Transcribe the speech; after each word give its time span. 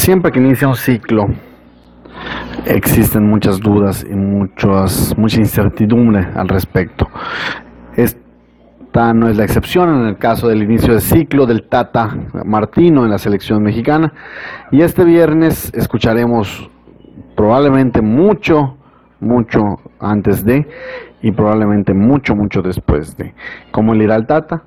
Siempre 0.00 0.32
que 0.32 0.40
inicia 0.40 0.66
un 0.66 0.76
ciclo, 0.76 1.28
existen 2.64 3.28
muchas 3.28 3.60
dudas 3.60 4.02
y 4.10 4.14
muchas, 4.14 5.14
mucha 5.18 5.40
incertidumbre 5.40 6.26
al 6.34 6.48
respecto. 6.48 7.06
Esta 7.94 9.12
no 9.12 9.28
es 9.28 9.36
la 9.36 9.44
excepción 9.44 9.90
en 9.94 10.06
el 10.06 10.16
caso 10.16 10.48
del 10.48 10.62
inicio 10.62 10.94
del 10.94 11.02
ciclo 11.02 11.44
del 11.44 11.64
Tata 11.64 12.16
Martino 12.46 13.04
en 13.04 13.10
la 13.10 13.18
selección 13.18 13.62
mexicana. 13.62 14.14
Y 14.70 14.80
este 14.80 15.04
viernes 15.04 15.70
escucharemos 15.74 16.70
probablemente 17.36 18.00
mucho, 18.00 18.78
mucho 19.20 19.80
antes 20.00 20.46
de 20.46 20.66
y 21.20 21.30
probablemente 21.30 21.92
mucho, 21.92 22.34
mucho 22.34 22.62
después 22.62 23.18
de. 23.18 23.34
¿Cómo 23.70 23.92
le 23.92 24.04
irá 24.04 24.14
al 24.14 24.26
Tata? 24.26 24.62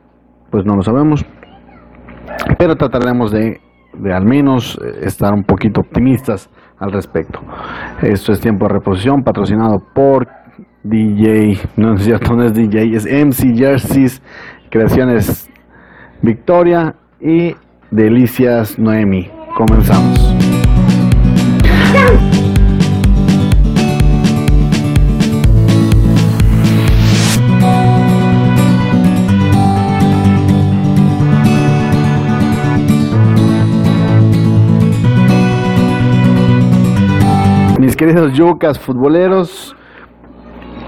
Pues 0.52 0.63
no 0.63 0.75
lo 0.75 0.84
sabemos. 0.84 1.25
Pero 2.59 2.75
trataremos 2.75 3.31
de 3.31 3.62
de 3.93 4.13
al 4.13 4.25
menos 4.25 4.79
eh, 4.83 5.01
estar 5.03 5.33
un 5.33 5.43
poquito 5.43 5.81
optimistas 5.81 6.49
al 6.79 6.91
respecto. 6.91 7.39
Esto 8.01 8.34
es 8.34 8.39
tiempo 8.39 8.67
de 8.67 8.73
reposición 8.73 9.23
patrocinado 9.23 9.79
por 9.93 10.27
DJ, 10.84 11.59
no 11.77 11.95
es 11.95 12.03
cierto, 12.03 12.35
no 12.35 12.43
es 12.43 12.53
DJ, 12.53 12.95
es 12.95 13.05
MC 13.05 13.55
Jerseys, 13.57 14.21
Creaciones 14.70 15.49
Victoria 16.21 16.95
y 17.21 17.55
Delicias 17.89 18.77
Noemi. 18.77 19.29
Comenzamos. 19.55 20.20
Queridos 38.05 38.34
yucas 38.34 38.79
futboleros, 38.79 39.73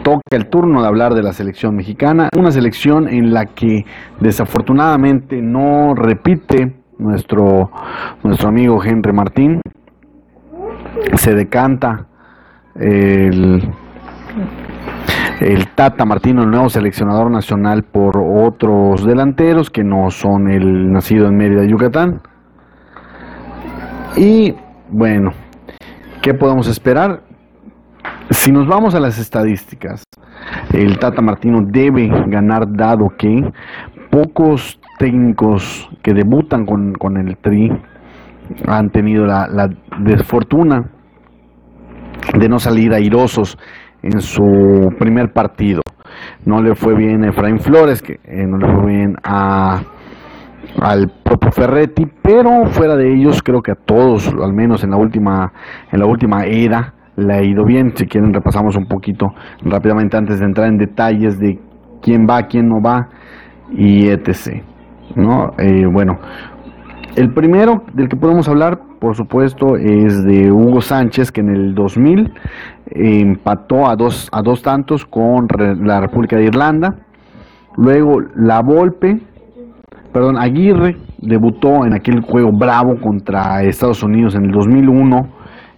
toca 0.04 0.20
el 0.32 0.48
turno 0.48 0.82
de 0.82 0.88
hablar 0.90 1.14
de 1.14 1.24
la 1.24 1.32
selección 1.32 1.74
mexicana, 1.74 2.28
una 2.38 2.52
selección 2.52 3.08
en 3.08 3.34
la 3.34 3.46
que 3.46 3.86
desafortunadamente 4.20 5.42
no 5.42 5.96
repite 5.96 6.76
nuestro, 6.98 7.72
nuestro 8.22 8.50
amigo 8.50 8.84
Henry 8.84 9.14
Martín, 9.14 9.62
se 11.16 11.34
decanta 11.34 12.06
el, 12.78 13.64
el 15.40 15.68
Tata 15.70 16.04
Martino, 16.04 16.44
el 16.44 16.52
nuevo 16.52 16.70
seleccionador 16.70 17.32
nacional, 17.32 17.84
por 17.84 18.18
otros 18.18 19.06
delanteros 19.06 19.70
que 19.70 19.86
no 19.86 20.12
son 20.12 20.52
el 20.52 20.92
nacido 20.92 21.30
en 21.30 21.38
Mérida, 21.38 21.64
Yucatán. 21.64 22.20
Y 24.18 24.54
bueno, 24.90 25.32
¿Qué 26.26 26.34
podemos 26.34 26.68
esperar? 26.68 27.22
Si 28.32 28.52
nos 28.52 28.66
vamos 28.66 28.96
a 28.96 29.00
las 29.00 29.20
estadísticas, 29.20 30.04
el 30.74 30.98
Tata 30.98 31.22
Martino 31.22 31.60
debe 31.62 32.08
ganar 32.08 32.66
dado 32.68 33.10
que 33.16 33.44
pocos 34.10 34.80
técnicos 34.98 35.88
que 36.02 36.16
debutan 36.16 36.66
con, 36.66 37.18
el 37.18 37.38
Tri 37.38 37.72
han 38.66 38.90
tenido 38.90 39.28
la, 39.28 39.70
desfortuna 40.00 40.86
de 42.36 42.50
no 42.50 42.58
salir 42.58 42.92
airosos 42.92 43.56
en 44.02 44.20
su 44.20 44.96
primer 44.98 45.32
partido. 45.32 45.84
No 46.44 46.60
le 46.60 46.74
fue 46.74 46.96
bien 46.96 47.24
a 47.24 47.30
Efraín 47.30 47.60
Flores, 47.60 48.02
que 48.02 48.20
eh, 48.24 48.48
no 48.48 48.58
le 48.58 48.74
fue 48.74 48.86
bien 48.88 49.16
a 49.24 49.80
al 50.80 51.10
propio 51.24 51.52
Ferretti, 51.52 52.06
pero 52.22 52.66
fuera 52.68 52.96
de 52.96 53.14
ellos 53.14 53.42
creo 53.42 53.62
que 53.62 53.72
a 53.72 53.76
todos, 53.76 54.28
al 54.28 54.54
menos 54.54 54.84
en 54.84 54.92
la 54.92 54.98
última, 54.98 55.54
en 55.92 56.00
la 56.00 56.06
última 56.06 56.46
era, 56.46 56.94
le 57.16 57.34
ha 57.34 57.44
ido 57.44 57.66
bien. 57.66 57.94
Si 57.96 58.08
quieren 58.08 58.34
repasamos 58.34 58.76
un 58.76 58.88
poquito 58.88 59.34
rápidamente 59.62 60.18
antes 60.18 60.40
de 60.40 60.46
entrar 60.46 60.68
en 60.68 60.78
detalles 60.78 61.40
de 61.40 61.60
quién 62.02 62.28
va, 62.28 62.44
quién 62.44 62.70
no 62.70 62.82
va 62.82 63.10
y 63.72 64.08
etc. 64.08 64.64
¿no? 65.16 65.54
Eh, 65.58 65.86
bueno, 65.86 66.20
el 67.16 67.34
primero 67.34 67.84
del 67.94 68.10
que 68.10 68.18
podemos 68.18 68.48
hablar, 68.50 68.80
por 69.00 69.16
supuesto, 69.16 69.78
es 69.78 70.24
de 70.24 70.52
Hugo 70.52 70.82
Sánchez, 70.82 71.32
que 71.32 71.42
en 71.42 71.50
el 71.50 71.76
2000 71.76 72.34
empató 72.88 73.88
a 73.88 73.96
dos, 73.96 74.30
a 74.32 74.42
dos 74.42 74.62
tantos 74.62 75.06
con 75.06 75.48
la 75.84 76.02
República 76.02 76.36
de 76.36 76.46
Irlanda. 76.46 76.96
Luego 77.78 78.22
la 78.36 78.62
Volpe 78.62 79.20
perdón, 80.16 80.38
Aguirre 80.38 80.96
debutó 81.18 81.86
en 81.86 81.94
aquel 81.94 82.22
juego 82.22 82.50
bravo 82.58 83.02
contra 83.02 83.62
Estados 83.64 84.02
Unidos 84.02 84.34
en 84.36 84.46
el 84.46 84.52
2001, 84.52 85.28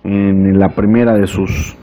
en 0.03 0.59
la 0.59 0.69
primera 0.69 1.15
de 1.15 1.25
sus 1.25 1.75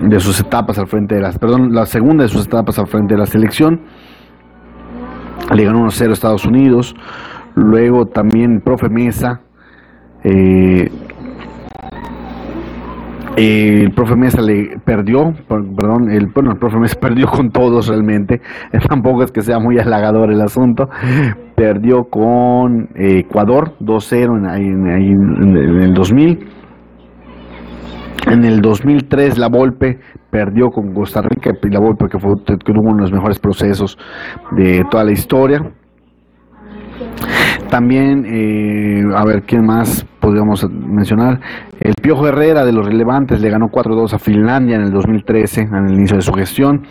de 0.00 0.18
sus 0.18 0.40
etapas 0.40 0.78
al 0.78 0.86
frente 0.86 1.16
de 1.16 1.20
las, 1.20 1.38
perdón, 1.38 1.74
la 1.74 1.84
segunda 1.84 2.22
de 2.22 2.30
sus 2.30 2.46
etapas 2.46 2.78
al 2.78 2.86
frente 2.86 3.12
de 3.12 3.20
la 3.20 3.26
selección. 3.26 3.82
Le 5.54 5.64
ganó 5.64 5.80
1-0 5.80 6.08
a 6.08 6.12
Estados 6.14 6.46
Unidos. 6.46 6.96
Luego 7.54 8.06
también 8.06 8.62
profe 8.64 8.88
Mesa 8.88 9.42
eh, 10.24 10.90
el 13.36 13.92
profe 13.92 14.14
Mesa 14.16 14.42
le 14.42 14.78
perdió, 14.84 15.32
perdón, 15.48 16.10
el, 16.10 16.26
bueno, 16.26 16.52
el 16.52 16.58
profe 16.58 16.78
Mesa 16.78 16.98
perdió 17.00 17.26
con 17.28 17.50
todos 17.50 17.88
realmente, 17.88 18.40
tampoco 18.88 19.22
es 19.22 19.32
que 19.32 19.42
sea 19.42 19.58
muy 19.58 19.78
halagador 19.78 20.30
el 20.30 20.40
asunto, 20.40 20.88
perdió 21.54 22.04
con 22.04 22.88
eh, 22.94 23.20
Ecuador 23.20 23.74
2-0 23.80 24.56
en, 24.56 24.86
en, 24.86 25.82
el 25.82 25.94
2000, 25.94 26.46
en 28.30 28.44
el 28.44 28.60
2003 28.60 29.38
la 29.38 29.48
Volpe 29.48 29.98
perdió 30.30 30.70
con 30.70 30.94
Costa 30.94 31.22
Rica, 31.22 31.52
y 31.62 31.68
la 31.68 31.80
Volpe 31.80 32.06
que, 32.08 32.18
fue, 32.18 32.34
que 32.44 32.56
tuvo 32.56 32.80
uno 32.80 32.96
de 32.96 33.02
los 33.02 33.12
mejores 33.12 33.38
procesos 33.38 33.98
de 34.52 34.84
toda 34.90 35.04
la 35.04 35.12
historia, 35.12 35.72
también, 37.70 38.24
eh, 38.26 39.02
a 39.14 39.24
ver, 39.24 39.42
¿quién 39.42 39.64
más 39.64 40.06
podríamos 40.20 40.68
mencionar? 40.70 41.40
El 41.80 41.94
Piojo 41.94 42.28
Herrera 42.28 42.64
de 42.64 42.72
los 42.72 42.86
relevantes 42.86 43.40
le 43.40 43.50
ganó 43.50 43.68
4-2 43.68 44.12
a 44.12 44.18
Finlandia 44.18 44.76
en 44.76 44.82
el 44.82 44.92
2013, 44.92 45.62
en 45.62 45.74
el 45.74 45.94
inicio 45.94 46.16
de 46.16 46.22
su 46.22 46.32
gestión. 46.32 46.82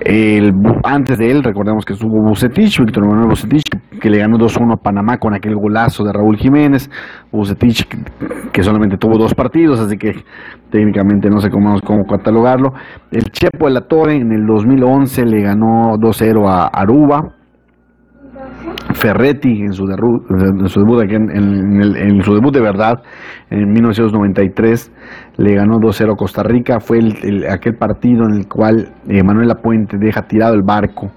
El, 0.00 0.54
antes 0.84 1.18
de 1.18 1.30
él, 1.30 1.42
recordemos 1.42 1.84
que 1.84 1.94
estuvo 1.94 2.20
Bucetich, 2.22 2.80
Víctor 2.80 3.06
Manuel 3.06 3.28
Bucetich, 3.28 3.64
que 4.00 4.10
le 4.10 4.18
ganó 4.18 4.38
2-1 4.38 4.74
a 4.74 4.76
Panamá 4.76 5.18
con 5.18 5.34
aquel 5.34 5.56
golazo 5.56 6.04
de 6.04 6.12
Raúl 6.12 6.36
Jiménez. 6.36 6.90
Bucetich, 7.32 7.86
que 8.52 8.62
solamente 8.62 8.96
tuvo 8.98 9.16
dos 9.16 9.34
partidos, 9.34 9.80
así 9.80 9.96
que 9.96 10.24
técnicamente 10.70 11.30
no 11.30 11.40
sé 11.40 11.50
cómo, 11.50 11.80
cómo 11.80 12.06
catalogarlo. 12.06 12.74
El 13.10 13.24
Chepo 13.30 13.66
de 13.66 13.72
la 13.72 13.82
Torre 13.82 14.16
en 14.16 14.32
el 14.32 14.46
2011 14.46 15.24
le 15.26 15.42
ganó 15.42 15.96
2-0 15.96 16.48
a 16.48 16.66
Aruba. 16.66 17.39
Ferretti 18.94 19.62
en 19.62 19.72
su, 19.72 19.86
debut, 19.86 20.22
en 20.30 20.68
su 20.68 20.80
debut 20.80 21.02
en, 21.02 22.22
su 22.22 22.34
debut 22.34 22.52
de 22.52 22.60
verdad 22.60 23.02
en 23.50 23.72
1993 23.72 24.92
le 25.36 25.54
ganó 25.54 25.78
2-0 25.78 26.12
a 26.12 26.16
Costa 26.16 26.42
Rica. 26.42 26.80
Fue 26.80 27.00
aquel 27.50 27.76
partido 27.76 28.24
en 28.24 28.34
el 28.34 28.48
cual 28.48 28.92
eh, 29.08 29.22
Manuel 29.22 29.48
Lapuente 29.48 29.96
deja 29.98 30.22
tirado 30.22 30.54
el 30.54 30.62
barco 30.62 31.10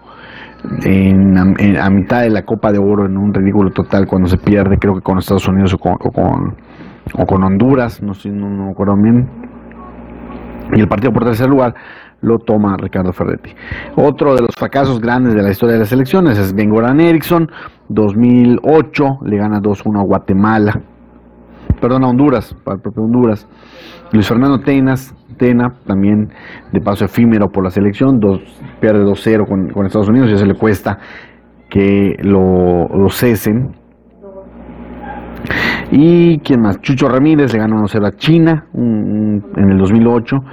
a 0.64 1.90
mitad 1.90 2.22
de 2.22 2.30
la 2.30 2.44
Copa 2.44 2.72
de 2.72 2.80
Oro 2.80 3.06
en 3.06 3.18
un 3.18 3.34
ridículo 3.34 3.72
total 3.72 4.08
cuando 4.08 4.30
se 4.30 4.38
pierde 4.38 4.78
creo 4.78 4.96
que 4.96 5.02
con 5.02 5.18
Estados 5.18 5.48
Unidos 5.48 5.74
o 5.74 5.78
con, 5.78 5.98
o 6.02 7.26
con, 7.26 7.44
Honduras 7.44 8.02
no 8.02 8.14
sé 8.14 8.30
no, 8.30 8.50
no 8.50 8.72
acuerdo 8.72 8.96
bien. 8.96 9.28
Y 10.72 10.80
el 10.80 10.88
partido 10.88 11.12
por 11.12 11.26
tercer 11.26 11.50
lugar 11.50 11.76
lo 12.24 12.40
toma 12.40 12.76
Ricardo 12.78 13.14
Ferretti. 13.14 13.52
Otro 13.96 14.36
de 14.36 14.42
los 14.42 14.56
fracasos 14.56 15.00
grandes 15.00 15.36
de 15.36 15.44
la 15.44 15.52
historia 15.52 15.74
de 15.74 15.80
las 15.80 15.92
elecciones 15.92 16.40
es 16.40 16.56
Goran 16.56 17.00
Eriksson, 17.00 17.52
2008 17.90 19.20
le 19.26 19.38
gana 19.38 19.62
2-1 19.62 20.00
a 20.00 20.04
Guatemala, 20.04 20.82
perdón 21.80 22.04
a 22.04 22.08
Honduras, 22.08 22.56
para 22.64 22.76
el 22.76 22.82
propio 22.82 23.04
Honduras. 23.04 23.48
Luis 24.12 24.28
Fernando 24.28 24.60
Tenas, 24.60 25.14
Tena, 25.38 25.74
también 25.86 26.30
de 26.72 26.80
paso 26.80 27.06
efímero 27.06 27.52
por 27.52 27.64
la 27.64 27.72
selección, 27.72 28.20
pierde 28.80 29.04
2-0 29.04 29.74
con, 29.74 29.86
Estados 29.86 30.08
Unidos, 30.08 30.30
ya 30.30 30.38
se 30.38 30.46
le 30.46 30.54
cuesta 30.54 31.00
que 31.70 32.18
lo, 32.22 32.88
lo 32.90 33.10
cesen 33.10 33.76
y 35.92 36.40
quién 36.40 36.62
más, 36.62 36.82
Chucho 36.82 37.08
Ramírez 37.08 37.54
le 37.54 37.60
ganó 37.60 37.84
1-0 37.84 38.08
a 38.08 38.12
China 38.16 38.66
en 38.74 39.44
el 39.56 39.78
2008, 39.78 40.44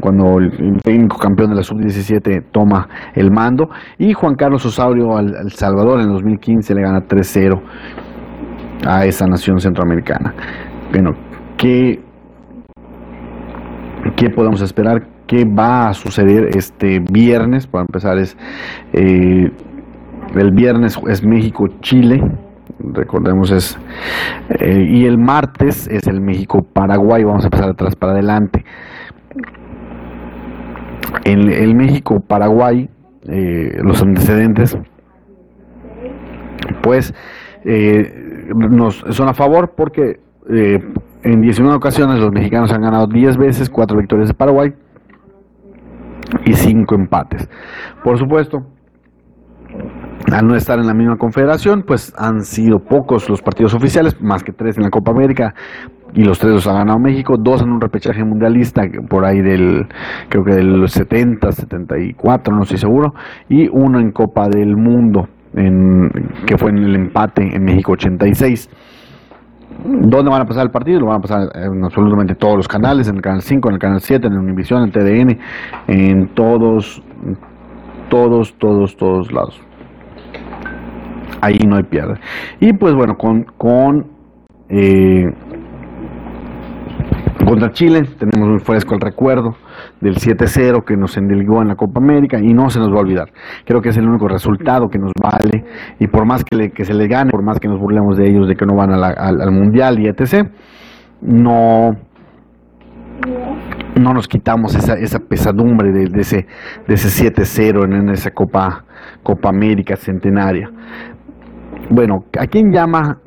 cuando 0.00 0.38
el 0.38 0.80
técnico 0.82 1.18
campeón 1.18 1.50
de 1.50 1.56
la 1.56 1.62
sub-17 1.62 2.44
toma 2.52 2.88
el 3.14 3.30
mando. 3.30 3.70
Y 3.98 4.12
Juan 4.12 4.34
Carlos 4.34 4.64
Osaurio 4.64 5.16
al, 5.16 5.50
Salvador 5.52 6.00
en 6.00 6.06
el 6.06 6.12
2015 6.12 6.74
le 6.74 6.82
gana 6.82 7.02
3-0 7.06 7.60
a 8.86 9.06
esa 9.06 9.26
nación 9.26 9.60
centroamericana. 9.60 10.34
Bueno, 10.92 11.14
¿qué, 11.56 12.00
qué 14.16 14.30
podemos 14.30 14.60
esperar? 14.62 15.06
¿Qué 15.26 15.44
va 15.44 15.88
a 15.88 15.94
suceder 15.94 16.56
este 16.56 17.00
viernes? 17.00 17.66
Para 17.66 17.82
empezar, 17.82 18.18
es 18.18 18.36
eh, 18.92 19.50
el 20.34 20.50
viernes 20.52 20.98
es 21.08 21.24
México-Chile 21.24 22.22
recordemos 22.92 23.50
es, 23.50 23.78
eh, 24.48 24.86
y 24.88 25.04
el 25.06 25.18
martes 25.18 25.86
es 25.88 26.06
el 26.06 26.20
México-Paraguay, 26.20 27.24
vamos 27.24 27.44
a 27.44 27.50
pasar 27.50 27.70
atrás 27.70 27.96
para 27.96 28.12
adelante. 28.12 28.64
En 31.24 31.50
el 31.50 31.74
México-Paraguay, 31.74 32.88
eh, 33.28 33.78
los 33.82 34.02
antecedentes, 34.02 34.78
pues 36.82 37.14
eh, 37.64 38.48
nos 38.54 39.04
son 39.10 39.28
a 39.28 39.34
favor 39.34 39.74
porque 39.76 40.20
en 40.48 41.40
19 41.40 41.76
ocasiones 41.76 42.18
los 42.18 42.32
mexicanos 42.32 42.72
han 42.72 42.82
ganado 42.82 43.06
10 43.06 43.36
veces, 43.36 43.70
4 43.70 43.98
victorias 43.98 44.28
de 44.28 44.34
Paraguay 44.34 44.72
y 46.44 46.54
5 46.54 46.94
empates. 46.94 47.48
Por 48.02 48.18
supuesto, 48.18 48.64
al 50.32 50.46
no 50.46 50.54
estar 50.54 50.78
en 50.78 50.86
la 50.86 50.94
misma 50.94 51.16
confederación, 51.16 51.82
pues 51.82 52.12
han 52.16 52.42
sido 52.42 52.78
pocos 52.78 53.28
los 53.28 53.42
partidos 53.42 53.74
oficiales, 53.74 54.20
más 54.20 54.44
que 54.44 54.52
tres 54.52 54.76
en 54.76 54.84
la 54.84 54.90
Copa 54.90 55.10
América, 55.10 55.54
y 56.12 56.24
los 56.24 56.38
tres 56.38 56.52
los 56.52 56.66
ha 56.66 56.72
ganado 56.72 56.98
México, 56.98 57.36
dos 57.38 57.62
en 57.62 57.70
un 57.70 57.80
repechaje 57.80 58.24
mundialista 58.24 58.82
por 59.08 59.24
ahí 59.24 59.40
del, 59.40 59.86
creo 60.28 60.44
que 60.44 60.54
del 60.54 60.88
70, 60.88 61.52
74, 61.52 62.54
no 62.54 62.62
estoy 62.62 62.78
seguro, 62.78 63.14
y 63.48 63.68
uno 63.68 64.00
en 64.00 64.10
Copa 64.12 64.48
del 64.48 64.76
Mundo, 64.76 65.28
en, 65.54 66.10
que 66.46 66.58
fue 66.58 66.70
en 66.70 66.78
el 66.78 66.94
empate 66.96 67.54
en 67.54 67.64
México 67.64 67.92
86. 67.92 68.70
¿Dónde 69.82 70.30
van 70.30 70.42
a 70.42 70.44
pasar 70.44 70.64
el 70.64 70.70
partido? 70.70 71.00
Lo 71.00 71.06
van 71.06 71.18
a 71.18 71.20
pasar 71.20 71.48
en 71.54 71.82
absolutamente 71.82 72.34
todos 72.34 72.56
los 72.56 72.68
canales, 72.68 73.08
en 73.08 73.16
el 73.16 73.22
canal 73.22 73.40
5, 73.40 73.68
en 73.68 73.74
el 73.74 73.80
canal 73.80 74.00
7, 74.00 74.26
en 74.26 74.36
Univision, 74.36 74.82
en 74.82 74.90
TDN, 74.90 75.38
en 75.86 76.28
todos, 76.34 77.02
todos, 78.10 78.52
todos, 78.58 78.96
todos 78.96 79.32
lados 79.32 79.69
ahí 81.40 81.58
no 81.66 81.76
hay 81.76 81.84
pierde. 81.84 82.20
Y 82.60 82.72
pues 82.72 82.94
bueno, 82.94 83.16
con, 83.16 83.44
con 83.56 84.06
eh, 84.68 85.32
contra 87.44 87.72
Chile 87.72 88.04
tenemos 88.18 88.48
muy 88.48 88.60
fresco 88.60 88.94
el 88.94 89.00
recuerdo 89.00 89.56
del 90.00 90.16
7-0 90.16 90.84
que 90.84 90.96
nos 90.96 91.16
endelgó 91.16 91.62
en 91.62 91.68
la 91.68 91.74
Copa 91.74 91.98
América 91.98 92.38
y 92.38 92.52
no 92.52 92.70
se 92.70 92.78
nos 92.78 92.92
va 92.92 92.98
a 92.98 93.00
olvidar. 93.00 93.32
Creo 93.64 93.80
que 93.80 93.88
es 93.88 93.96
el 93.96 94.06
único 94.06 94.28
resultado 94.28 94.88
que 94.88 94.98
nos 94.98 95.12
vale 95.20 95.64
y 95.98 96.06
por 96.06 96.26
más 96.26 96.44
que, 96.44 96.70
que 96.70 96.84
se 96.84 96.94
le 96.94 97.08
gane, 97.08 97.30
por 97.30 97.42
más 97.42 97.58
que 97.58 97.68
nos 97.68 97.80
burlemos 97.80 98.16
de 98.16 98.28
ellos 98.28 98.46
de 98.46 98.56
que 98.56 98.66
no 98.66 98.76
van 98.76 98.92
al, 98.92 99.50
Mundial 99.50 99.98
y 99.98 100.06
etc., 100.06 100.48
no 101.22 101.96
no 103.96 104.14
nos 104.14 104.28
quitamos 104.28 104.74
esa, 104.74 104.94
esa 104.94 105.18
pesadumbre 105.18 105.92
de, 105.92 106.20
ese, 106.20 106.46
de 106.86 106.94
ese 106.94 107.32
7-0 107.32 107.84
en, 107.84 107.92
en, 107.92 108.08
esa 108.10 108.30
Copa, 108.30 108.84
Copa 109.22 109.48
América 109.50 109.96
centenaria. 109.96 110.70
Bueno, 111.90 112.24
¿a 112.38 112.46
quién 112.46 112.70
llama 112.70 113.18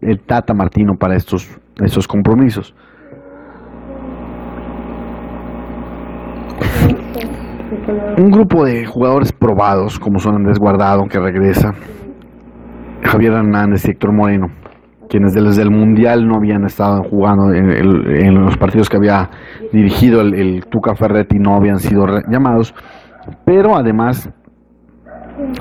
el 0.00 0.20
Tata 0.20 0.54
Martino 0.54 0.94
para 0.94 1.16
estos, 1.16 1.48
estos 1.82 2.06
compromisos? 2.06 2.72
Un 8.16 8.30
grupo 8.30 8.64
de 8.64 8.86
jugadores 8.86 9.32
probados, 9.32 9.98
como 9.98 10.20
son 10.20 10.36
Andrés 10.36 10.60
Guardado, 10.60 11.06
que 11.06 11.18
regresa, 11.18 11.74
Javier 13.02 13.32
Hernández 13.32 13.84
y 13.86 13.90
Héctor 13.90 14.12
Moreno, 14.12 14.52
quienes 15.08 15.34
desde 15.34 15.62
el 15.62 15.72
Mundial 15.72 16.28
no 16.28 16.36
habían 16.36 16.64
estado 16.64 17.02
jugando 17.02 17.52
en, 17.52 18.34
los 18.36 18.56
partidos 18.56 18.88
que 18.88 18.98
había 18.98 19.30
dirigido 19.72 20.20
el, 20.20 20.34
el 20.34 20.66
Tuca 20.66 20.94
Ferretti, 20.94 21.40
no 21.40 21.56
habían 21.56 21.80
sido 21.80 22.06
llamados, 22.28 22.72
pero 23.44 23.74
además 23.74 24.30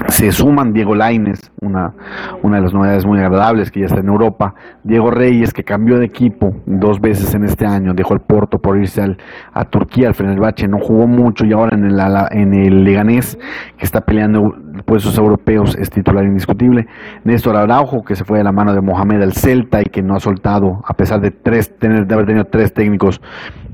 se 0.10 0.32
suman 0.32 0.74
Diego 0.74 0.96
Laines, 0.96 1.52
una, 1.62 1.94
una 2.42 2.58
de 2.58 2.64
las 2.64 2.74
novedades 2.74 3.06
muy 3.06 3.20
agradables 3.20 3.72
que 3.72 3.82
ya 3.82 3.86
está 3.88 4.00
en 4.00 4.08
Europa. 4.08 4.54
Diego 4.84 5.12
Reyes, 5.12 5.54
que 5.54 5.64
cambió 5.64 6.00
de 6.00 6.06
equipo 6.06 6.56
dos 6.66 7.00
veces 7.00 7.34
en 7.34 7.46
este 7.46 7.66
año, 7.66 7.94
dejó 7.94 8.14
el 8.14 8.22
Porto 8.22 8.60
por 8.60 8.78
irse 8.78 9.02
al, 9.02 9.18
a 9.54 9.66
Turquía, 9.66 10.08
al 10.08 10.16
Fenerbahce, 10.16 10.68
no 10.68 10.80
jugó 10.80 11.08
mucho 11.08 11.46
y 11.46 11.54
ahora 11.54 11.76
en 11.76 11.86
el, 11.86 12.00
en 12.32 12.54
el 12.54 12.84
Leganés, 12.84 13.38
que 13.78 13.86
está 13.86 14.02
peleando 14.02 14.56
puestos 14.86 15.18
europeos, 15.18 15.76
es 15.76 15.90
titular 15.90 16.26
indiscutible. 16.26 16.88
Néstor 17.24 17.56
Araujo, 17.56 18.04
que 18.04 18.16
se 18.16 18.24
fue 18.24 18.38
de 18.38 18.44
la 18.44 18.52
mano 18.52 18.74
de 18.74 18.82
Mohamed 18.82 19.22
al 19.22 19.34
Celta 19.34 19.82
y 19.82 19.86
que 19.86 20.02
no 20.02 20.16
ha 20.16 20.20
soltado, 20.20 20.82
a 20.88 20.94
pesar 20.94 21.22
de, 21.22 21.32
tres, 21.32 21.78
tener, 21.78 22.08
de 22.08 22.14
haber 22.14 22.26
tenido 22.26 22.46
tres 22.46 22.74
técnicos 22.74 23.22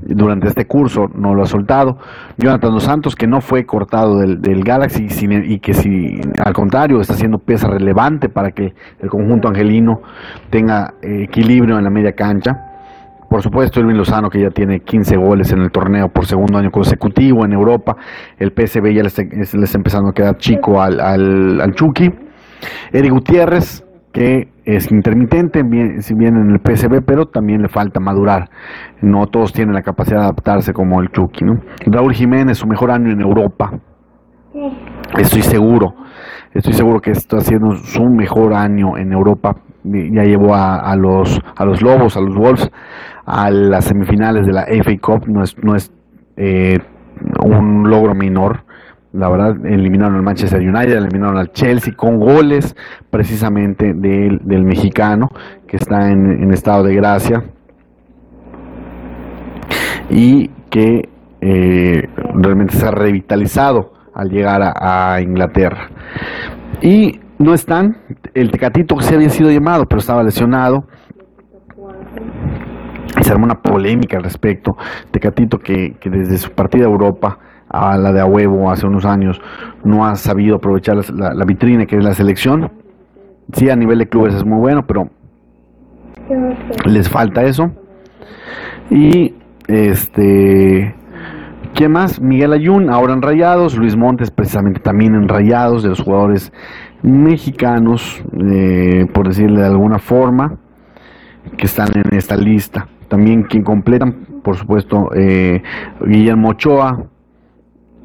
durante 0.02 0.48
este 0.48 0.66
curso, 0.66 1.10
no 1.14 1.34
lo 1.34 1.42
ha 1.42 1.46
soltado. 1.46 1.98
Jonathan 2.36 2.72
Dos 2.72 2.84
Santos, 2.84 3.16
que 3.16 3.26
no 3.26 3.40
fue 3.40 3.66
cortado 3.66 4.18
del, 4.18 4.64
Galaxy 4.64 5.08
y 5.44 5.58
que 5.60 5.74
si 5.74 6.20
al 6.44 6.52
contrario 6.52 7.00
está 7.00 7.14
siendo 7.14 7.38
pieza 7.38 7.68
relevante 7.68 8.28
para 8.28 8.50
que 8.50 8.74
el 9.00 9.08
conjunto 9.08 9.48
angelino 9.48 10.02
tenga 10.50 10.94
eh, 11.02 11.24
equilibrio 11.24 11.78
en 11.78 11.84
la 11.84 11.90
media 11.90 12.12
cancha. 12.12 12.67
Por 13.28 13.42
supuesto, 13.42 13.80
Elvin 13.80 13.96
Lozano, 13.96 14.30
que 14.30 14.40
ya 14.40 14.50
tiene 14.50 14.80
15 14.80 15.16
goles 15.16 15.52
en 15.52 15.60
el 15.60 15.70
torneo 15.70 16.08
por 16.08 16.24
segundo 16.24 16.58
año 16.58 16.70
consecutivo 16.70 17.44
en 17.44 17.52
Europa. 17.52 17.96
El 18.38 18.52
PSV 18.52 18.92
ya 18.94 19.02
le 19.02 19.08
está, 19.08 19.22
empezando 19.22 20.10
a 20.10 20.14
quedar 20.14 20.38
chico 20.38 20.80
al, 20.80 20.98
al, 21.00 21.60
al 21.60 21.74
Chucky. 21.74 22.10
Eric 22.92 23.12
Gutiérrez, 23.12 23.84
que 24.12 24.48
es 24.64 24.90
intermitente, 24.90 25.62
si 26.00 26.14
bien 26.14 26.36
en 26.36 26.50
el 26.50 26.60
PSB, 26.60 27.02
pero 27.04 27.26
también 27.26 27.62
le 27.62 27.68
falta 27.68 28.00
madurar. 28.00 28.48
No 29.00 29.26
todos 29.26 29.52
tienen 29.52 29.74
la 29.74 29.82
capacidad 29.82 30.18
de 30.18 30.24
adaptarse 30.24 30.72
como 30.72 31.00
el 31.00 31.10
Chucky. 31.10 31.44
¿no? 31.44 31.60
Raúl 31.86 32.14
Jiménez, 32.14 32.58
su 32.58 32.66
mejor 32.66 32.90
año 32.90 33.10
en 33.10 33.20
Europa. 33.20 33.72
Estoy 35.16 35.42
seguro, 35.42 35.94
estoy 36.52 36.72
seguro 36.72 37.00
que 37.00 37.12
está 37.12 37.38
haciendo 37.38 37.76
su 37.76 38.04
mejor 38.04 38.54
año 38.54 38.96
en 38.96 39.12
Europa. 39.12 39.56
Ya 39.90 40.24
llevó 40.24 40.54
a, 40.54 40.94
los, 40.96 41.40
a 41.56 41.64
los 41.64 41.82
Lobos, 41.82 42.16
a 42.16 42.20
los 42.20 42.34
Wolves, 42.34 42.70
a 43.26 43.50
las 43.50 43.86
semifinales 43.86 44.46
de 44.46 44.52
la 44.52 44.64
FA 44.64 44.98
Cup. 45.00 45.28
No 45.28 45.42
es, 45.42 45.56
no 45.62 45.74
es 45.74 45.92
eh, 46.36 46.78
un 47.42 47.88
logro 47.88 48.14
menor 48.14 48.68
la 49.12 49.28
verdad, 49.30 49.64
eliminaron 49.64 50.16
al 50.16 50.22
Manchester 50.22 50.60
United, 50.60 50.96
eliminaron 50.96 51.38
al 51.38 51.50
Chelsea 51.52 51.94
con 51.94 52.20
goles 52.20 52.76
precisamente 53.10 53.94
del, 53.94 54.40
del 54.44 54.64
mexicano 54.64 55.30
que 55.66 55.78
está 55.78 56.10
en, 56.10 56.52
estado 56.52 56.84
de 56.84 56.94
gracia 56.94 57.42
y 60.10 60.48
que 60.70 61.08
eh, 61.40 62.08
realmente 62.34 62.76
se 62.76 62.86
ha 62.86 62.90
revitalizado 62.90 63.94
al 64.14 64.28
llegar 64.30 64.60
a, 64.62 65.20
Inglaterra. 65.22 65.88
Y 66.82 67.20
no 67.38 67.54
están, 67.54 67.96
el 68.34 68.50
Tecatito 68.50 69.00
se 69.00 69.14
había 69.14 69.30
sido 69.30 69.50
llamado, 69.50 69.86
pero 69.86 70.00
estaba 70.00 70.22
lesionado. 70.22 70.84
Se 73.20 73.32
armó 73.32 73.44
una 73.44 73.60
polémica 73.60 74.16
al 74.16 74.24
respecto. 74.24 74.76
Tecatito 75.10 75.58
que, 75.58 75.96
que 76.00 76.10
desde 76.10 76.38
su 76.38 76.50
partida 76.50 76.84
a 76.84 76.90
Europa 76.90 77.38
a 77.68 77.96
la 77.98 78.12
de 78.12 78.20
a 78.20 78.26
huevo 78.26 78.70
hace 78.70 78.86
unos 78.86 79.04
años, 79.04 79.40
no 79.84 80.06
ha 80.06 80.14
sabido 80.16 80.56
aprovechar 80.56 80.96
la, 81.12 81.44
vitrina 81.44 81.86
que 81.86 81.96
es 81.96 82.04
la 82.04 82.14
selección. 82.14 82.70
Sí, 83.52 83.70
a 83.70 83.76
nivel 83.76 83.98
de 83.98 84.08
clubes 84.08 84.34
es 84.34 84.44
muy 84.44 84.58
bueno, 84.58 84.86
pero 84.86 85.08
les 86.86 87.08
falta 87.08 87.44
eso. 87.44 87.70
Y 88.90 89.34
este, 89.66 90.94
¿quién 91.74 91.92
más? 91.92 92.20
Miguel 92.20 92.52
Ayun, 92.52 92.90
ahora 92.90 93.12
en 93.12 93.22
Rayados, 93.22 93.76
Luis 93.76 93.96
Montes 93.96 94.30
precisamente 94.30 94.80
también 94.80 95.14
en 95.14 95.28
Rayados, 95.28 95.82
de 95.82 95.90
los 95.90 96.00
jugadores 96.00 96.52
mexicanos, 97.02 98.22
eh, 98.38 99.06
por 99.12 99.28
decirle 99.28 99.60
de 99.60 99.66
alguna 99.66 99.98
forma, 99.98 100.58
que 101.56 101.66
están 101.66 101.88
en 101.94 102.16
esta 102.16 102.36
lista. 102.36 102.88
También 103.08 103.44
quien 103.44 103.62
completan, 103.62 104.12
por 104.42 104.56
supuesto, 104.56 105.10
eh, 105.14 105.62
Guillermo 106.04 106.50
Ochoa, 106.50 107.04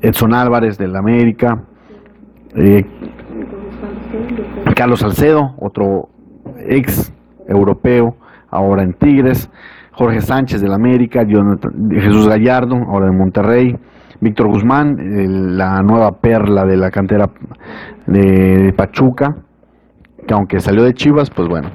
Edson 0.02 0.34
Álvarez 0.34 0.78
del 0.78 0.96
América, 0.96 1.64
eh, 2.56 2.86
Carlos 4.76 5.00
Salcedo, 5.00 5.56
otro 5.60 6.10
ex 6.68 7.14
europeo, 7.48 8.16
ahora 8.50 8.84
en 8.84 8.94
Tigres, 8.94 9.50
Jorge 9.92 10.22
Sánchez 10.22 10.62
del 10.62 10.74
América, 10.74 11.26
Jesús 11.26 12.28
Gallardo, 12.28 12.76
ahora 12.76 13.08
en 13.08 13.18
Monterrey, 13.18 13.78
Víctor 14.24 14.48
Guzmán, 14.48 15.58
la 15.58 15.84
nueva 15.84 16.18
perla 16.20 16.66
de 16.66 16.78
la 16.78 16.90
cantera 16.92 17.30
de 18.08 18.74
Pachuca, 18.76 19.36
que 20.26 20.34
aunque 20.34 20.60
salió 20.60 20.84
de 20.84 20.94
Chivas, 20.94 21.30
pues 21.30 21.48
bueno, 21.48 21.70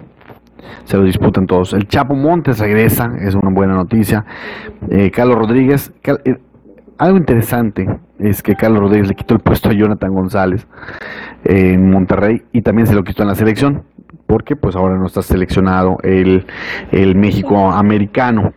se 0.85 0.97
lo 0.97 1.05
disputan 1.05 1.47
todos. 1.47 1.73
El 1.75 1.87
Chapo 1.87 2.15
Montes 2.15 2.59
regresa, 2.59 3.13
es 3.21 3.35
una 3.35 3.51
buena 3.51 3.75
noticia. 3.75 4.25
Eh, 4.91 5.11
Carlos 5.11 5.37
Rodríguez, 5.37 5.93
eh, 6.03 6.39
algo 6.99 7.19
interesante 7.19 7.87
es 8.19 8.43
que 8.43 8.57
Carlos 8.57 8.81
Rodríguez 8.81 9.09
le 9.09 9.15
quitó 9.15 9.35
el 9.35 9.41
puesto 9.41 9.69
a 9.69 9.73
Jonathan 9.73 10.13
González 10.13 10.67
en 11.45 11.91
Monterrey 11.91 12.43
y 12.53 12.63
también 12.63 12.87
se 12.87 12.95
lo 12.95 13.05
quitó 13.05 13.23
en 13.23 13.29
la 13.29 13.35
selección, 13.35 13.85
porque 14.27 14.57
pues 14.57 14.75
ahora 14.75 14.97
no 14.97 15.07
está 15.07 15.23
seleccionado 15.23 15.99
el, 16.03 16.45
México 17.15 17.71
americano. 17.71 18.53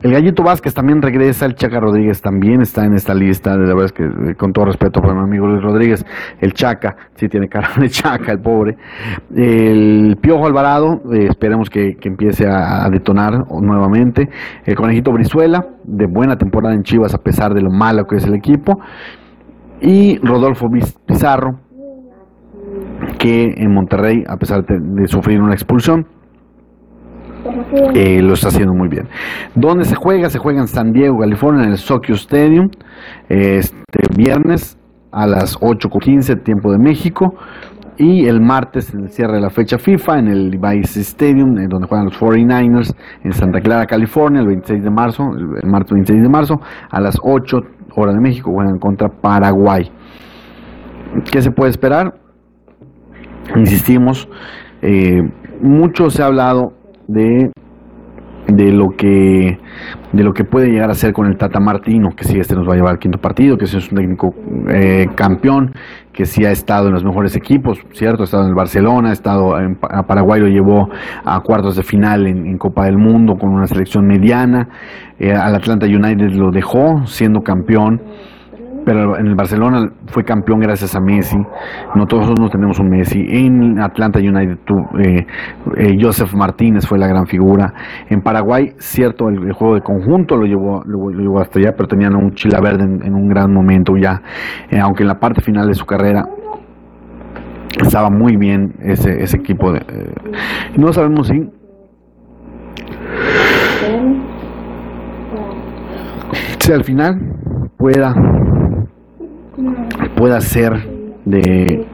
El 0.00 0.12
Gallito 0.12 0.44
Vázquez 0.44 0.74
también 0.74 1.02
regresa, 1.02 1.44
el 1.44 1.56
Chaca 1.56 1.80
Rodríguez 1.80 2.22
también 2.22 2.62
está 2.62 2.84
en 2.84 2.94
esta 2.94 3.14
lista, 3.14 3.56
de 3.56 3.66
la 3.66 3.74
verdad 3.74 3.86
es 3.86 3.92
que 3.92 4.04
eh, 4.04 4.34
con 4.36 4.52
todo 4.52 4.66
respeto 4.66 5.00
para 5.02 5.12
mi 5.12 5.20
amigo 5.20 5.48
Luis 5.48 5.60
Rodríguez, 5.60 6.06
el 6.40 6.54
Chaca, 6.54 6.96
sí 7.16 7.28
tiene 7.28 7.48
cara 7.48 7.70
de 7.76 7.88
Chaca, 7.88 8.30
el 8.30 8.38
pobre. 8.38 8.76
El 9.34 10.16
Piojo 10.20 10.46
Alvarado, 10.46 11.02
eh, 11.12 11.26
esperemos 11.28 11.68
que, 11.68 11.96
empiece 12.00 12.46
a, 12.46 12.88
detonar 12.90 13.46
nuevamente. 13.50 14.28
El 14.64 14.76
Conejito 14.76 15.12
Brizuela, 15.12 15.66
de 15.82 16.06
buena 16.06 16.38
temporada 16.38 16.74
en 16.74 16.84
Chivas 16.84 17.12
a 17.12 17.18
pesar 17.18 17.52
de 17.52 17.60
lo 17.60 17.70
malo 17.70 18.06
que 18.06 18.16
es 18.16 18.24
el 18.24 18.34
equipo. 18.34 18.80
Y 19.80 20.18
Rodolfo 20.18 20.70
Pizarro, 21.06 21.58
que 23.18 23.54
en 23.56 23.74
Monterrey, 23.74 24.24
a 24.28 24.36
pesar 24.36 24.64
de 24.64 25.08
sufrir 25.08 25.42
una 25.42 25.54
expulsión, 25.54 26.06
eh, 27.94 28.20
lo 28.22 28.34
está 28.34 28.48
haciendo 28.48 28.74
muy 28.74 28.88
bien. 28.88 29.08
¿Dónde 29.54 29.84
se 29.84 29.94
juega? 29.94 30.30
Se 30.30 30.38
juega 30.38 30.60
en 30.60 30.68
San 30.68 30.92
Diego, 30.92 31.18
California, 31.18 31.64
en 31.64 31.70
el 31.70 31.78
Soccer 31.78 32.16
Stadium, 32.16 32.70
este 33.28 33.76
viernes 34.16 34.78
a 35.10 35.26
las 35.26 35.58
8.15 35.58 36.42
tiempo 36.42 36.72
de 36.72 36.78
México. 36.78 37.34
Y 38.00 38.26
el 38.26 38.40
martes, 38.40 38.94
en 38.94 39.00
el 39.00 39.08
cierre 39.08 39.34
de 39.34 39.40
la 39.40 39.50
fecha 39.50 39.76
FIFA, 39.76 40.20
en 40.20 40.28
el 40.28 40.50
Levi's 40.50 40.96
Stadium, 40.96 41.58
en 41.58 41.68
donde 41.68 41.88
juegan 41.88 42.06
los 42.06 42.20
49ers, 42.20 42.94
en 43.24 43.32
Santa 43.32 43.60
Clara, 43.60 43.86
California, 43.86 44.40
el 44.40 44.46
26 44.46 44.84
de 44.84 44.90
marzo, 44.90 45.24
el, 45.36 45.68
martes 45.68 45.92
26 45.92 46.22
de 46.22 46.28
marzo, 46.28 46.60
a 46.90 47.00
las 47.00 47.18
8 47.20 47.58
horas 47.96 48.14
de 48.14 48.20
México, 48.20 48.52
juegan 48.52 48.78
contra 48.78 49.08
Paraguay. 49.08 49.90
¿Qué 51.32 51.42
se 51.42 51.50
puede 51.50 51.72
esperar? 51.72 52.14
Insistimos, 53.56 54.28
eh, 54.80 55.20
mucho 55.60 56.08
se 56.08 56.22
ha 56.22 56.26
hablado 56.26 56.74
de, 57.08 57.50
de 58.46 58.72
lo 58.72 58.90
que 58.96 59.58
de 60.12 60.22
lo 60.22 60.32
que 60.32 60.44
puede 60.44 60.68
llegar 60.68 60.90
a 60.90 60.94
ser 60.94 61.12
con 61.12 61.26
el 61.26 61.36
Tata 61.36 61.60
Martino, 61.60 62.10
que 62.16 62.24
si 62.24 62.38
este 62.38 62.54
nos 62.54 62.66
va 62.66 62.72
a 62.72 62.76
llevar 62.76 62.92
al 62.92 62.98
quinto 62.98 63.18
partido, 63.18 63.58
que 63.58 63.66
si 63.66 63.76
es 63.76 63.90
un 63.90 63.98
técnico 63.98 64.34
eh, 64.70 65.06
campeón, 65.14 65.72
que 66.12 66.24
si 66.24 66.46
ha 66.46 66.50
estado 66.50 66.88
en 66.88 66.94
los 66.94 67.04
mejores 67.04 67.36
equipos, 67.36 67.78
¿cierto? 67.92 68.22
Ha 68.22 68.24
estado 68.24 68.44
en 68.44 68.50
el 68.50 68.54
Barcelona, 68.54 69.10
ha 69.10 69.12
estado 69.12 69.58
en 69.58 69.76
a 69.82 70.02
Paraguay, 70.04 70.40
lo 70.40 70.48
llevó 70.48 70.88
a 71.24 71.40
cuartos 71.40 71.76
de 71.76 71.82
final 71.82 72.26
en, 72.26 72.56
Copa 72.56 72.86
del 72.86 72.96
Mundo 72.96 73.34
con 73.38 73.50
una 73.50 73.66
selección 73.66 74.06
mediana, 74.06 74.68
eh, 75.18 75.32
al 75.32 75.54
Atlanta 75.54 75.86
United 75.86 76.30
lo 76.34 76.50
dejó 76.50 77.04
siendo 77.06 77.40
campeón 77.40 78.00
pero 78.84 79.18
en 79.18 79.26
el 79.26 79.34
Barcelona 79.34 79.90
fue 80.06 80.24
campeón 80.24 80.60
gracias 80.60 80.94
a 80.94 81.00
Messi. 81.00 81.38
No 81.94 82.06
todos 82.06 82.38
no 82.38 82.48
tenemos 82.48 82.78
un 82.78 82.88
Messi. 82.88 83.24
En 83.28 83.80
Atlanta 83.80 84.18
United, 84.18 84.58
eh, 84.98 85.26
eh, 85.76 85.98
Joseph 86.00 86.32
Martínez 86.34 86.86
fue 86.86 86.98
la 86.98 87.06
gran 87.06 87.26
figura. 87.26 87.72
En 88.08 88.22
Paraguay, 88.22 88.74
cierto, 88.78 89.28
el, 89.28 89.52
juego 89.52 89.74
de 89.74 89.80
conjunto 89.82 90.36
lo 90.36 90.46
llevó, 90.46 90.82
lo, 90.84 91.10
llevó 91.10 91.40
hasta 91.40 91.58
allá, 91.58 91.74
pero 91.76 91.88
tenían 91.88 92.14
un 92.14 92.32
Chilaverde 92.34 92.84
en, 92.84 93.02
en 93.04 93.14
un 93.14 93.28
gran 93.28 93.52
momento 93.52 93.96
ya. 93.96 94.22
Eh, 94.70 94.78
aunque 94.78 95.02
en 95.02 95.08
la 95.08 95.18
parte 95.18 95.40
final 95.40 95.68
de 95.68 95.74
su 95.74 95.84
carrera 95.84 96.26
estaba 97.82 98.10
muy 98.10 98.36
bien 98.36 98.74
ese, 98.82 99.22
ese 99.22 99.36
equipo. 99.36 99.72
De, 99.72 99.82
no 100.76 100.92
sabemos 100.92 101.28
si 101.28 101.50
si 106.58 106.72
al 106.72 106.84
final 106.84 107.18
pueda 107.78 108.14
pueda 110.16 110.40
ser 110.40 110.72
de, 111.24 111.86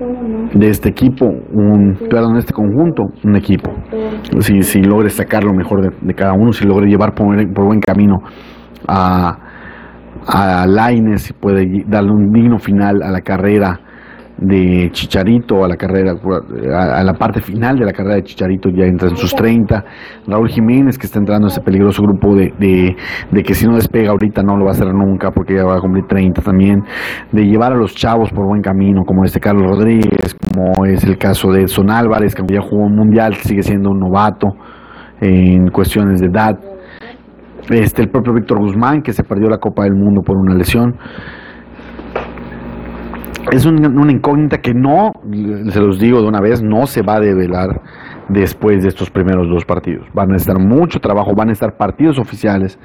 de 0.55 0.69
este 0.69 0.89
equipo, 0.89 1.27
un, 1.27 1.97
perdón, 2.09 2.35
de 2.35 2.41
este 2.41 2.53
conjunto, 2.53 3.05
un 3.25 3.37
equipo. 3.37 3.73
Si, 4.41 4.63
si 4.63 4.83
logre 4.83 5.11
sacar 5.11 5.45
lo 5.45 5.53
mejor 5.53 5.95
de, 6.01 6.15
cada 6.15 6.33
uno, 6.33 6.53
si 6.53 6.65
logre 6.65 6.87
llevar 6.89 7.15
por, 7.15 7.37
por 7.53 7.67
buen 7.67 7.81
camino 7.81 8.19
a, 8.87 9.39
a 10.27 10.67
Laines, 10.67 11.23
si 11.23 11.33
puede 11.33 11.85
darle 11.87 12.13
un 12.13 12.33
digno 12.33 12.59
final 12.59 13.03
a 13.03 13.11
la 13.11 13.21
carrera 13.21 13.81
de 14.37 14.91
Chicharito 14.93 15.65
a 15.65 15.69
la 15.69 15.77
carrera, 15.77 16.13
a, 16.13 17.05
la 17.05 17.15
parte 17.15 17.41
final 17.41 17.79
de 17.79 17.85
la 17.85 17.93
carrera 17.93 18.17
de 18.17 18.25
Chicharito 18.25 18.69
ya 18.69 18.85
entra 18.85 19.09
en 19.09 19.17
sus 19.17 19.35
30. 19.35 19.85
Raúl 20.27 20.49
Jiménez 20.49 20.99
que 20.99 21.07
está 21.07 21.19
entrando 21.19 21.47
en 21.47 21.53
ese 21.53 21.61
peligroso 21.61 22.03
grupo 22.03 22.35
de, 22.35 22.53
de, 23.31 23.43
que 23.43 23.55
si 23.55 23.67
no 23.67 23.77
despega 23.77 24.11
ahorita 24.11 24.43
no 24.43 24.57
lo 24.57 24.65
va 24.65 24.71
a 24.71 24.75
hacer 24.75 24.93
nunca 24.93 25.31
porque 25.31 25.55
ya 25.55 25.65
va 25.65 25.77
a 25.77 25.81
cumplir 25.81 26.07
30 26.07 26.43
también. 26.43 26.83
De 27.31 27.45
llevar 27.45 27.73
a 27.73 27.77
los 27.77 27.95
chavos 27.95 28.31
por 28.31 28.47
buen 28.47 28.63
camino, 28.63 29.05
como 29.05 29.25
este 29.25 29.39
Carlos 29.39 29.67
Rodríguez, 29.67 30.37
como 30.53 30.85
es 30.85 31.05
el 31.05 31.17
caso 31.17 31.53
de 31.53 31.63
Edson 31.63 31.91
Álvarez, 31.91 32.35
que 32.35 32.43
ya 32.47 32.61
jugó 32.61 32.85
un 32.85 32.97
mundial, 32.97 33.35
sigue 33.35 33.63
siendo 33.63 33.91
un 33.91 34.01
novato 34.01 34.57
en 35.21 35.69
cuestiones 35.69 36.21
de 36.21 36.27
edad. 36.27 36.59
Este, 37.71 38.03
el 38.03 38.11
propio 38.11 38.35
Víctor 38.35 38.59
Guzmán, 38.59 39.01
que 39.01 39.13
se 39.13 39.23
perdió 39.23 39.49
la 39.49 39.59
Copa 39.59 39.85
del 39.85 39.95
Mundo 39.95 40.21
por 40.23 40.37
una 40.37 40.55
lesión 40.55 40.97
es 43.53 43.67
una 43.67 44.13
incógnita 44.13 44.59
que 44.59 44.75
no, 44.75 45.13
se 45.71 45.81
los 45.81 45.99
digo 45.99 46.21
de 46.21 46.29
una 46.29 46.41
vez, 46.41 46.63
no 46.63 46.87
se 46.87 47.03
va 47.03 47.17
a 47.17 47.21
develar 47.21 47.81
después 48.29 48.83
de 48.83 48.89
estos 48.89 49.11
primeros 49.11 49.49
dos 49.49 49.65
partidos. 49.65 50.07
Van 50.15 50.33
a 50.33 50.37
estar 50.37 50.59
mucho 50.59 51.01
trabajo, 51.01 51.35
van 51.35 51.51
a 51.51 51.53
estar 51.53 51.77
partidos 51.77 52.19
oficiales 52.19 52.79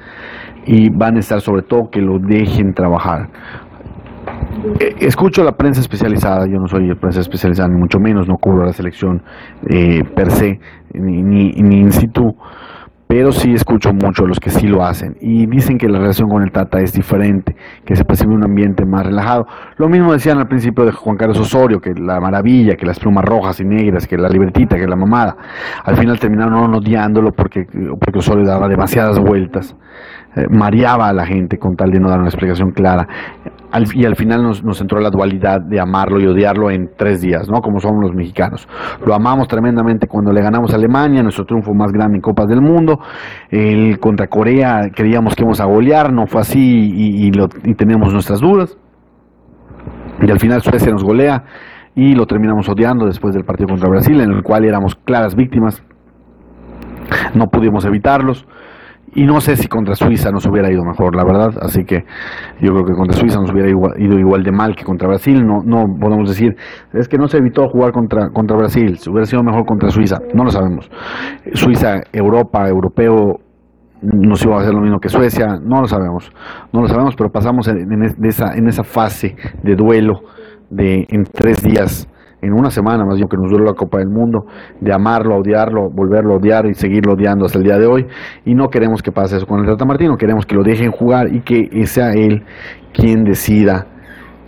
y 0.66 0.90
van 0.90 1.16
a 1.16 1.20
estar 1.20 1.40
sobre 1.40 1.62
todo 1.62 1.90
que 1.90 2.00
lo 2.00 2.18
dejen 2.18 2.74
trabajar. 2.74 3.28
Eh, 4.78 4.96
escucho 5.00 5.42
la 5.42 5.52
prensa 5.52 5.80
especializada, 5.80 6.46
yo 6.46 6.58
no 6.58 6.68
soy 6.68 6.94
prensa 6.94 7.20
especializada, 7.20 7.68
ni 7.68 7.78
mucho 7.78 7.98
menos, 7.98 8.28
no 8.28 8.36
cubro 8.36 8.64
la 8.64 8.72
selección 8.72 9.22
eh, 9.68 10.04
per 10.14 10.30
se, 10.30 10.60
ni, 10.92 11.22
ni, 11.22 11.52
ni 11.52 11.80
in 11.80 11.92
situ 11.92 12.36
pero 13.10 13.32
sí 13.32 13.52
escucho 13.52 13.92
mucho 13.92 14.22
a 14.24 14.28
los 14.28 14.38
que 14.38 14.50
sí 14.50 14.68
lo 14.68 14.84
hacen 14.84 15.16
y 15.20 15.44
dicen 15.46 15.78
que 15.78 15.88
la 15.88 15.98
relación 15.98 16.28
con 16.28 16.44
el 16.44 16.52
Tata 16.52 16.78
es 16.78 16.92
diferente, 16.92 17.56
que 17.84 17.96
se 17.96 18.04
percibe 18.04 18.32
un 18.32 18.44
ambiente 18.44 18.84
más 18.84 19.04
relajado. 19.04 19.48
Lo 19.78 19.88
mismo 19.88 20.12
decían 20.12 20.38
al 20.38 20.46
principio 20.46 20.84
de 20.84 20.92
Juan 20.92 21.16
Carlos 21.16 21.40
Osorio, 21.40 21.80
que 21.80 21.92
la 21.92 22.20
maravilla, 22.20 22.76
que 22.76 22.86
las 22.86 23.00
plumas 23.00 23.24
rojas 23.24 23.58
y 23.58 23.64
negras, 23.64 24.06
que 24.06 24.16
la 24.16 24.28
libertita, 24.28 24.76
que 24.76 24.86
la 24.86 24.94
mamada. 24.94 25.36
Al 25.82 25.96
final 25.96 26.20
terminaron 26.20 26.72
odiándolo 26.72 27.32
porque, 27.32 27.66
porque 27.98 28.20
Osorio 28.20 28.46
daba 28.46 28.68
demasiadas 28.68 29.18
vueltas. 29.18 29.74
Eh, 30.36 30.46
mareaba 30.48 31.08
a 31.08 31.12
la 31.12 31.26
gente 31.26 31.58
con 31.58 31.74
tal 31.74 31.90
de 31.90 31.98
no 31.98 32.08
dar 32.08 32.20
una 32.20 32.28
explicación 32.28 32.70
clara. 32.70 33.08
y 33.94 34.04
al 34.04 34.14
final 34.14 34.44
nos, 34.44 34.62
nos, 34.62 34.80
entró 34.80 35.00
la 35.00 35.10
dualidad 35.10 35.60
de 35.60 35.80
amarlo 35.80 36.20
y 36.20 36.26
odiarlo 36.26 36.70
en 36.70 36.90
tres 36.96 37.20
días, 37.20 37.48
¿no? 37.50 37.60
Como 37.60 37.80
somos 37.80 38.00
los 38.00 38.14
mexicanos. 38.14 38.68
Lo 39.04 39.12
amamos 39.12 39.48
tremendamente 39.48 40.06
cuando 40.06 40.32
le 40.32 40.40
ganamos 40.40 40.72
a 40.72 40.76
Alemania, 40.76 41.24
nuestro 41.24 41.46
triunfo 41.46 41.74
más 41.74 41.90
grande 41.90 42.16
en 42.16 42.22
Copas 42.22 42.46
del 42.46 42.60
Mundo. 42.60 43.00
El 43.50 43.98
contra 43.98 44.28
Corea 44.28 44.90
creíamos 44.94 45.34
que 45.34 45.42
íbamos 45.42 45.60
a 45.60 45.64
golear, 45.64 46.12
no 46.12 46.28
fue 46.28 46.42
así 46.42 46.60
y, 46.60 47.28
y, 47.28 47.74
tenemos 47.74 48.12
nuestras 48.12 48.40
dudas. 48.40 48.78
Y 50.22 50.30
al 50.30 50.38
final 50.38 50.60
Suecia 50.60 50.92
nos 50.92 51.02
golea 51.02 51.44
y 51.96 52.14
lo 52.14 52.26
terminamos 52.26 52.68
odiando 52.68 53.04
después 53.04 53.34
del 53.34 53.44
partido 53.44 53.68
contra 53.68 53.88
Brasil, 53.88 54.20
en 54.20 54.30
el 54.30 54.44
cual 54.44 54.64
éramos 54.64 54.94
claras 54.94 55.34
víctimas. 55.34 55.82
No 57.34 57.48
pudimos 57.48 57.84
evitarlos. 57.84 58.46
Y 59.14 59.24
no 59.24 59.40
sé 59.40 59.56
si 59.56 59.66
contra 59.66 59.96
Suiza 59.96 60.30
nos 60.30 60.46
hubiera 60.46 60.70
ido 60.70 60.84
mejor, 60.84 61.16
la 61.16 61.24
verdad. 61.24 61.54
Así 61.62 61.84
que 61.84 62.04
yo 62.60 62.72
creo 62.72 62.84
que 62.84 62.92
contra 62.92 63.18
Suiza 63.18 63.40
nos 63.40 63.50
hubiera 63.50 63.68
ido 63.68 64.18
igual 64.18 64.42
de 64.44 64.52
mal 64.52 64.76
que 64.76 64.84
contra 64.84 65.08
Brasil. 65.08 65.44
No, 65.44 65.62
no 65.64 65.86
podemos 65.98 66.28
decir, 66.28 66.56
es 66.92 67.08
que 67.08 67.18
no 67.18 67.26
se 67.26 67.38
evitó 67.38 67.68
jugar 67.68 67.92
contra, 67.92 68.30
contra 68.30 68.56
Brasil. 68.56 68.98
Si 68.98 69.10
hubiera 69.10 69.26
sido 69.26 69.42
mejor 69.42 69.66
contra 69.66 69.90
Suiza, 69.90 70.20
no 70.32 70.44
lo 70.44 70.50
sabemos. 70.50 70.90
Suiza, 71.54 72.02
Europa, 72.12 72.68
europeo, 72.68 73.40
nos 74.02 74.42
iba 74.44 74.56
a 74.56 74.60
hacer 74.60 74.72
lo 74.72 74.80
mismo 74.80 74.98
que 74.98 75.08
Suecia, 75.08 75.58
no 75.62 75.80
lo 75.80 75.88
sabemos. 75.88 76.32
No 76.72 76.82
lo 76.82 76.88
sabemos, 76.88 77.14
pero 77.16 77.30
pasamos 77.30 77.68
en, 77.68 78.02
esa, 78.24 78.54
en 78.54 78.68
esa 78.68 78.84
fase 78.84 79.36
de 79.62 79.76
duelo 79.76 80.22
de 80.70 81.06
en 81.10 81.24
tres 81.24 81.62
días 81.62 82.08
en 82.42 82.52
una 82.52 82.70
semana 82.70 83.04
más 83.04 83.16
bien 83.16 83.28
que 83.28 83.36
nos 83.36 83.50
duró 83.50 83.64
la 83.64 83.74
Copa 83.74 83.98
del 83.98 84.08
Mundo, 84.08 84.46
de 84.80 84.92
amarlo, 84.92 85.36
odiarlo, 85.36 85.90
volverlo 85.90 86.34
a 86.34 86.36
odiar 86.36 86.66
y 86.66 86.74
seguirlo 86.74 87.14
odiando 87.14 87.44
hasta 87.44 87.58
el 87.58 87.64
día 87.64 87.78
de 87.78 87.86
hoy. 87.86 88.06
Y 88.44 88.54
no 88.54 88.68
queremos 88.68 89.02
que 89.02 89.12
pase 89.12 89.36
eso 89.36 89.46
con 89.46 89.60
el 89.60 89.66
Tata 89.66 89.84
Martino, 89.84 90.16
queremos 90.16 90.46
que 90.46 90.54
lo 90.54 90.62
dejen 90.62 90.90
jugar 90.90 91.32
y 91.32 91.40
que 91.40 91.86
sea 91.86 92.12
él 92.12 92.42
quien 92.92 93.24
decida, 93.24 93.86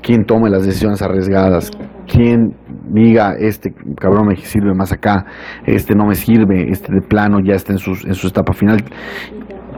quien 0.03 0.25
tome 0.25 0.51
las 0.51 0.67
decisiones 0.67 1.01
arriesgadas, 1.03 1.71
quien 2.07 2.55
diga, 2.89 3.35
este 3.39 3.73
cabrón 3.99 4.27
me 4.27 4.37
sirve 4.37 4.75
más 4.75 4.93
acá, 4.93 5.25
este 5.65 5.95
no 5.95 6.07
me 6.07 6.15
sirve, 6.15 6.71
este 6.71 6.93
de 6.93 7.01
plano 7.01 7.39
ya 7.41 7.55
está 7.55 7.73
en, 7.73 7.79
en 7.79 8.15
su 8.15 8.27
etapa 8.27 8.53
final 8.53 8.79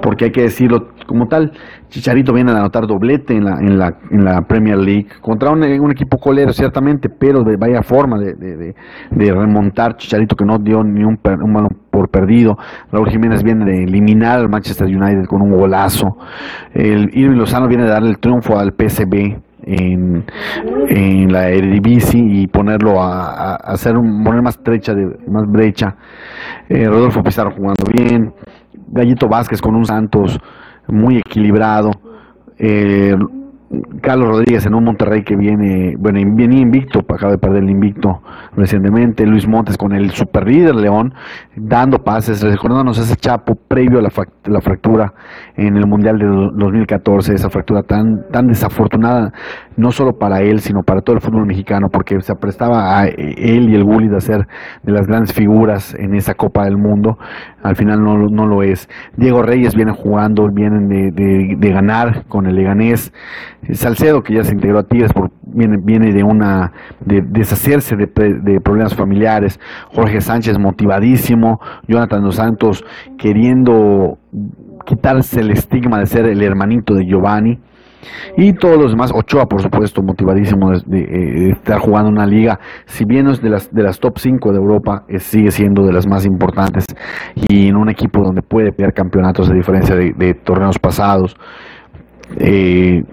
porque 0.05 0.27
hay 0.27 0.33
que 0.33 0.43
decirlo 0.43 0.89
como 1.07 1.29
tal, 1.29 1.51
Chicharito 1.89 2.35
viene 2.35 2.53
a 2.53 2.59
anotar 2.59 2.87
doblete 2.87 3.35
en 3.35 3.45
la, 3.47 3.59
en 3.59 3.79
la, 3.79 3.97
en 4.11 4.23
la 4.23 4.43
Premier 4.43 4.77
League, 4.77 5.07
contra 5.23 5.51
un, 5.51 5.65
equipo 5.91 6.19
colero 6.19 6.53
ciertamente, 6.53 7.09
pero 7.09 7.43
de 7.43 7.57
vaya 7.57 7.83
forma 7.83 8.19
de, 8.19 8.75
remontar 9.11 9.97
Chicharito 9.97 10.37
que 10.37 10.45
no 10.45 10.59
dio 10.59 10.85
ni 10.85 11.03
un, 11.03 11.19
un 11.25 11.55
balón 11.55 11.71
por 11.91 12.11
perdido, 12.11 12.59
Raúl 12.93 13.09
Jiménez 13.09 13.43
viene 13.43 13.65
de 13.65 13.85
eliminar 13.85 14.41
al 14.41 14.51
Manchester 14.51 14.87
United 14.87 15.25
con 15.25 15.41
un 15.41 15.57
golazo, 15.57 16.19
el 16.75 17.11
Irving 17.15 17.39
Lozano 17.39 17.67
viene 17.67 17.85
de 17.85 17.91
darle 17.91 18.11
el 18.11 18.19
triunfo 18.19 18.59
al 18.59 18.75
PSB, 18.75 19.39
en, 19.67 20.25
en, 20.89 21.33
la 21.33 21.49
Eredivisie 21.49 22.21
y 22.21 22.47
ponerlo 22.47 23.03
a, 23.03 23.55
hacer 23.57 23.97
un, 23.97 24.23
poner 24.23 24.43
más 24.43 24.57
estrecha 24.57 24.95
de 24.95 25.17
más 25.27 25.51
brecha. 25.51 25.97
Eh, 26.69 26.87
Rodolfo 26.87 27.23
Pizarro 27.23 27.51
jugando 27.51 27.85
bien, 27.91 28.33
Gallito 28.89 29.29
Vázquez 29.29 29.61
con 29.61 29.75
un 29.75 29.85
Santos 29.85 30.39
muy 30.87 31.19
equilibrado. 31.19 31.91
Eh, 32.59 33.17
Carlos 34.01 34.29
Rodríguez 34.29 34.67
en 34.67 34.75
un 34.75 34.85
Monterrey 34.85 35.23
que 35.23 35.37
viene, 35.37 35.97
bueno, 35.99 36.21
viene 36.35 36.61
invicto, 36.61 37.01
acaba 37.01 37.33
de 37.33 37.39
perder 37.39 37.63
el 37.63 37.71
invicto 37.71 38.23
recientemente, 38.57 39.27
Luis 39.27 39.47
Montes 39.47 39.77
con 39.77 39.93
el 39.93 40.11
super 40.11 40.47
líder 40.47 40.75
León, 40.75 41.15
dando 41.57 42.03
pases, 42.03 42.43
recordándonos 42.43 42.99
ese 42.99 43.17
chapo 43.17 43.55
previo 43.55 43.99
a 43.99 44.03
la, 44.03 44.61
fractura 44.61 45.15
en 45.57 45.77
el 45.77 45.87
Mundial 45.87 46.19
de 46.19 46.27
2014, 46.27 47.35
esa 47.35 47.51
fractura 47.51 47.83
tan, 47.83 48.29
tan 48.31 48.49
desafortunada, 48.49 49.33
no 49.77 49.93
solo 49.93 50.19
para 50.19 50.41
él, 50.41 50.61
sino 50.61 50.83
para 50.83 51.01
todo 51.01 51.17
el 51.17 51.23
fútbol 51.23 51.47
mexicano, 51.47 51.89
porque 51.89 52.21
se 52.21 52.35
prestaba 52.37 52.99
a 52.99 53.07
él 53.07 53.69
y 53.71 53.75
el 53.75 53.85
Gulli 53.85 54.09
de 54.09 54.21
ser 54.21 54.47
de 54.83 54.93
las 54.93 55.07
grandes 55.07 55.33
figuras 55.33 55.95
en 55.95 56.15
esa 56.15 56.35
Copa 56.35 56.65
del 56.65 56.77
Mundo, 56.77 57.19
al 57.63 57.77
final 57.77 58.03
no, 58.03 58.17
no 58.29 58.47
lo 58.47 58.63
es. 58.63 58.89
Diego 59.17 59.43
Reyes 59.43 59.75
viene 59.75 59.93
jugando, 59.93 60.49
vienen 60.51 60.89
de, 60.89 61.57
de 61.57 61.71
ganar 61.73 62.25
con 62.29 62.47
el 62.47 62.55
Leganés, 62.55 63.13
Salcedo, 63.73 64.23
que 64.23 64.35
ya 64.35 64.45
se 64.45 64.53
integró 64.53 64.79
a 64.79 64.83
Tigres, 64.83 65.13
por, 65.13 65.31
viene, 65.43 65.79
viene 65.83 66.13
de 66.13 66.23
una 66.23 66.73
de 67.01 67.23
deshacerse 67.23 67.97
de, 67.97 68.07
de, 68.07 68.61
problemas 68.61 68.95
familiares. 68.95 69.61
Jorge 69.93 70.21
Sánchez 70.21 70.59
motivadísimo, 70.59 71.61
Jonathan 71.87 72.23
dos 72.23 72.37
Santos 72.37 72.85
queriendo 73.17 74.19
quitarse 74.85 75.41
el 75.41 75.51
estigma 75.51 75.99
de 75.99 76.07
ser 76.07 76.27
el 76.27 76.43
hermanito 76.43 76.95
de 76.95 77.07
Giovanni. 77.07 77.59
Y 78.37 78.53
todos 78.53 78.77
los 78.77 78.91
demás, 78.91 79.13
Ochoa 79.15 79.47
por 79.47 79.63
supuesto, 79.63 80.03
motivadísimo 80.03 80.73
de, 80.87 81.51
estar 81.51 81.79
jugando 81.79 82.11
una 82.11 82.27
liga, 82.27 82.61
si 82.87 83.05
bien 83.05 83.29
es 83.29 83.41
de 83.41 83.51
las, 83.51 83.73
de 83.73 83.83
las 83.83 83.99
top 83.99 84.19
5 84.19 84.53
de 84.53 84.59
Europa, 84.59 85.05
sigue 85.19 85.51
siendo 85.51 85.87
de 85.87 85.93
las 85.93 86.07
más 86.07 86.27
importantes 86.27 86.85
y 87.49 87.69
en 87.69 87.77
un 87.77 87.89
equipo 87.89 88.23
donde 88.23 88.43
puede 88.43 88.73
pelear 88.73 88.93
campeonatos 88.93 89.49
de 89.49 89.55
diferencia 89.55 89.97
de, 89.97 90.35
torneos 90.35 90.79
pasados. 90.79 91.37
Eh, 92.37 93.05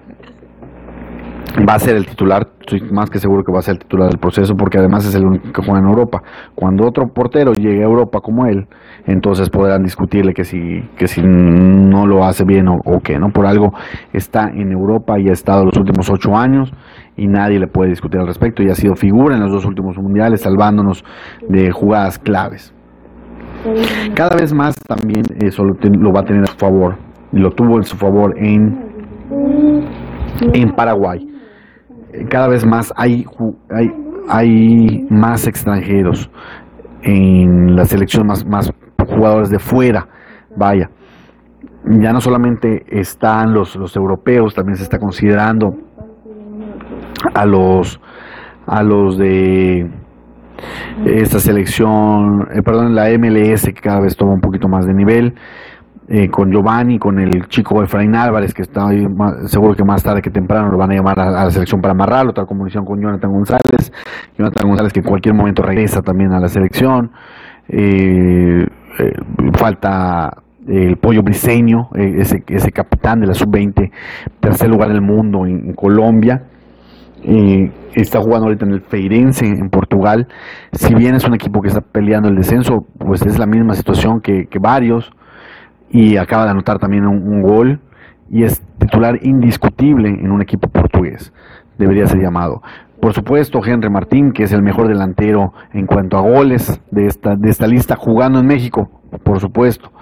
va 1.60 1.74
a 1.74 1.78
ser 1.78 1.96
el 1.96 2.06
titular, 2.06 2.48
estoy 2.60 2.80
más 2.90 3.10
que 3.10 3.18
seguro 3.18 3.44
que 3.44 3.52
va 3.52 3.58
a 3.58 3.62
ser 3.62 3.74
el 3.74 3.78
titular 3.80 4.08
del 4.08 4.18
proceso 4.18 4.56
porque 4.56 4.78
además 4.78 5.06
es 5.06 5.14
el 5.14 5.24
único 5.24 5.52
que 5.52 5.62
juega 5.62 5.80
en 5.80 5.86
Europa. 5.86 6.22
Cuando 6.54 6.86
otro 6.86 7.08
portero 7.08 7.52
llegue 7.52 7.82
a 7.82 7.84
Europa 7.84 8.20
como 8.20 8.46
él, 8.46 8.66
entonces 9.06 9.50
podrán 9.50 9.82
discutirle 9.82 10.32
que 10.32 10.44
si, 10.44 10.82
que 10.96 11.08
si 11.08 11.22
no 11.22 12.06
lo 12.06 12.24
hace 12.24 12.44
bien 12.44 12.68
o, 12.68 12.80
o 12.84 13.00
que 13.00 13.18
no, 13.18 13.30
por 13.30 13.46
algo 13.46 13.72
está 14.12 14.48
en 14.48 14.72
Europa 14.72 15.18
y 15.18 15.28
ha 15.28 15.32
estado 15.32 15.64
los 15.64 15.76
últimos 15.76 16.08
ocho 16.08 16.36
años 16.36 16.72
y 17.16 17.26
nadie 17.26 17.58
le 17.58 17.66
puede 17.66 17.90
discutir 17.90 18.20
al 18.20 18.26
respecto 18.26 18.62
y 18.62 18.70
ha 18.70 18.74
sido 18.74 18.96
figura 18.96 19.36
en 19.36 19.42
los 19.42 19.52
dos 19.52 19.64
últimos 19.64 19.98
mundiales 19.98 20.40
salvándonos 20.40 21.04
de 21.48 21.70
jugadas 21.70 22.18
claves. 22.18 22.72
Cada 24.14 24.36
vez 24.36 24.52
más 24.52 24.74
también 24.74 25.22
eso 25.40 25.64
lo, 25.64 26.12
va 26.12 26.20
a 26.20 26.24
tener 26.24 26.42
a 26.42 26.46
su 26.46 26.56
favor, 26.56 26.96
lo 27.32 27.50
tuvo 27.50 27.76
en 27.76 27.84
su 27.84 27.96
favor 27.96 28.34
en, 28.38 28.76
en 30.52 30.72
Paraguay 30.72 31.31
cada 32.28 32.48
vez 32.48 32.64
más 32.64 32.92
hay, 32.96 33.26
hay, 33.70 33.92
hay 34.28 35.06
más 35.10 35.46
extranjeros 35.46 36.30
en 37.02 37.74
la 37.76 37.84
selección, 37.84 38.26
más, 38.26 38.44
más 38.46 38.72
jugadores 38.98 39.50
de 39.50 39.58
fuera, 39.58 40.08
vaya. 40.56 40.90
Ya 41.84 42.12
no 42.12 42.20
solamente 42.20 42.84
están 42.88 43.52
los, 43.52 43.74
los 43.76 43.96
europeos, 43.96 44.54
también 44.54 44.76
se 44.76 44.84
está 44.84 44.98
considerando 44.98 45.76
a 47.34 47.44
los 47.44 48.00
a 48.66 48.82
los 48.82 49.18
de 49.18 49.90
esta 51.04 51.40
selección, 51.40 52.48
eh, 52.54 52.62
perdón, 52.62 52.94
la 52.94 53.08
MLS 53.18 53.64
que 53.64 53.72
cada 53.72 54.00
vez 54.00 54.16
toma 54.16 54.32
un 54.32 54.40
poquito 54.40 54.68
más 54.68 54.86
de 54.86 54.94
nivel. 54.94 55.34
Eh, 56.08 56.28
con 56.28 56.50
Giovanni, 56.50 56.98
con 56.98 57.20
el 57.20 57.46
chico 57.46 57.80
Efraín 57.80 58.16
Álvarez, 58.16 58.52
que 58.52 58.62
está 58.62 58.88
ahí, 58.88 59.06
seguro 59.46 59.76
que 59.76 59.84
más 59.84 60.02
tarde 60.02 60.20
que 60.20 60.30
temprano 60.30 60.68
lo 60.68 60.76
van 60.76 60.90
a 60.90 60.94
llamar 60.94 61.20
a, 61.20 61.30
la 61.30 61.50
selección 61.50 61.80
para 61.80 61.92
amarrarlo, 61.92 62.32
otra 62.32 62.44
comunicación 62.44 62.84
con 62.84 63.00
Jonathan 63.00 63.30
González, 63.30 63.92
Jonathan 64.36 64.68
González 64.68 64.92
que 64.92 64.98
en 64.98 65.06
cualquier 65.06 65.34
momento 65.36 65.62
regresa 65.62 66.02
también 66.02 66.32
a 66.32 66.40
la 66.40 66.48
selección, 66.48 67.12
eh, 67.68 68.66
eh, 68.98 69.12
falta 69.54 70.42
el 70.66 70.96
pollo 70.96 71.22
briseño, 71.22 71.88
ese, 71.94 72.42
ese 72.48 72.72
capitán 72.72 73.20
de 73.20 73.28
la 73.28 73.34
sub-20, 73.34 73.92
tercer 74.40 74.68
lugar 74.68 74.88
del 74.88 75.02
mundo 75.02 75.46
en, 75.46 75.72
Colombia, 75.72 76.42
está 77.94 78.20
jugando 78.20 78.46
ahorita 78.46 78.66
en 78.66 78.72
el 78.72 78.80
Feirense 78.80 79.46
en 79.46 79.70
Portugal. 79.70 80.26
Si 80.72 80.94
bien 80.94 81.14
es 81.14 81.24
un 81.24 81.34
equipo 81.34 81.62
que 81.62 81.68
está 81.68 81.80
peleando 81.80 82.28
el 82.28 82.34
descenso, 82.34 82.84
pues 82.98 83.22
es 83.22 83.38
la 83.38 83.46
misma 83.46 83.74
situación 83.74 84.20
que 84.20 84.48
varios 84.60 85.12
y 85.92 86.16
acaba 86.16 86.44
de 86.44 86.50
anotar 86.50 86.78
también 86.78 87.06
un, 87.06 87.42
gol 87.42 87.78
y 88.30 88.44
es 88.44 88.62
titular 88.78 89.18
indiscutible 89.22 90.08
en 90.08 90.30
un 90.30 90.40
equipo 90.40 90.68
portugués. 90.68 91.32
Debería 91.78 92.06
ser 92.06 92.20
llamado. 92.20 92.62
Por 92.98 93.12
supuesto, 93.12 93.60
Henry 93.64 93.90
Martín, 93.90 94.32
que 94.32 94.44
es 94.44 94.52
el 94.52 94.62
mejor 94.62 94.88
delantero 94.88 95.52
en 95.72 95.86
cuanto 95.86 96.16
a 96.16 96.22
goles 96.22 96.80
de 96.90 97.06
esta, 97.06 97.36
de 97.36 97.50
esta 97.50 97.66
lista, 97.66 97.96
jugando 97.96 98.38
en 98.38 98.46
México, 98.46 98.90
por 99.22 99.38
supuesto. 99.40 99.92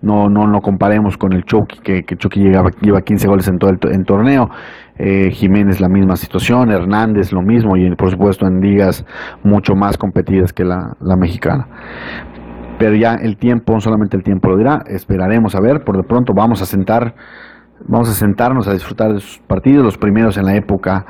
No, 0.00 0.28
no 0.28 0.46
lo 0.46 0.60
comparemos 0.60 1.16
con 1.16 1.32
el 1.32 1.44
Chucky, 1.44 1.80
que, 1.80 2.04
que 2.04 2.16
Chucky 2.16 2.40
lleva 2.40 3.02
15 3.02 3.26
goles 3.26 3.48
en 3.48 3.58
todo 3.58 3.70
el 3.70 4.04
torneo. 4.04 4.50
Eh, 4.96 5.30
Jiménez 5.32 5.80
la 5.80 5.88
misma 5.88 6.16
situación, 6.16 6.70
Hernández 6.70 7.32
lo 7.32 7.40
mismo, 7.40 7.76
y 7.76 7.88
por 7.94 8.10
supuesto 8.10 8.46
en 8.46 8.60
ligas 8.60 9.04
mucho 9.42 9.74
más 9.74 9.96
competidas 9.96 10.52
que 10.52 10.64
la, 10.64 10.96
la 11.00 11.16
mexicana 11.16 11.68
pero 12.78 12.94
ya 12.94 13.14
el 13.14 13.36
tiempo, 13.36 13.80
solamente 13.80 14.16
el 14.16 14.22
tiempo 14.22 14.48
lo 14.50 14.56
dirá, 14.56 14.84
esperaremos 14.86 15.54
a 15.54 15.60
ver, 15.60 15.84
por 15.84 15.96
de 15.96 16.02
pronto 16.02 16.34
vamos 16.34 16.62
a 16.62 16.66
sentar, 16.66 17.14
vamos 17.86 18.08
a 18.08 18.14
sentarnos 18.14 18.68
a 18.68 18.72
disfrutar 18.72 19.12
de 19.12 19.20
sus 19.20 19.38
partidos, 19.38 19.84
los 19.84 19.98
primeros 19.98 20.36
en 20.36 20.46
la 20.46 20.54
época, 20.54 21.06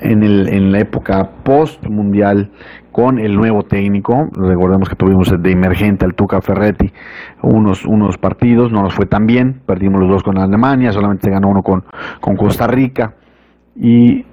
en, 0.00 0.22
el, 0.22 0.48
en 0.48 0.72
la 0.72 0.80
época 0.80 1.30
post 1.42 1.84
mundial 1.86 2.50
con 2.92 3.18
el 3.18 3.36
nuevo 3.36 3.64
técnico, 3.64 4.28
recordemos 4.32 4.88
que 4.88 4.94
tuvimos 4.94 5.42
de 5.42 5.50
emergente 5.50 6.04
al 6.04 6.14
Tuca 6.14 6.40
Ferretti 6.40 6.92
unos, 7.42 7.84
unos 7.84 8.18
partidos, 8.18 8.70
no 8.70 8.82
nos 8.82 8.94
fue 8.94 9.06
tan 9.06 9.26
bien, 9.26 9.60
perdimos 9.66 10.00
los 10.00 10.08
dos 10.08 10.22
con 10.22 10.38
Alemania, 10.38 10.92
solamente 10.92 11.24
se 11.24 11.30
ganó 11.30 11.48
uno 11.48 11.62
con, 11.62 11.84
con 12.20 12.36
Costa 12.36 12.66
Rica. 12.66 13.14
Y 13.76 14.24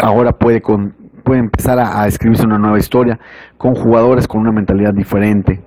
ahora 0.00 0.32
puede 0.32 0.62
con, 0.62 0.94
puede 1.22 1.40
empezar 1.40 1.78
a, 1.78 2.06
escribirse 2.06 2.46
una 2.46 2.56
nueva 2.56 2.78
historia 2.78 3.18
con 3.58 3.74
jugadores 3.74 4.28
con 4.28 4.40
una 4.40 4.52
mentalidad 4.52 4.94
diferente, 4.94 5.60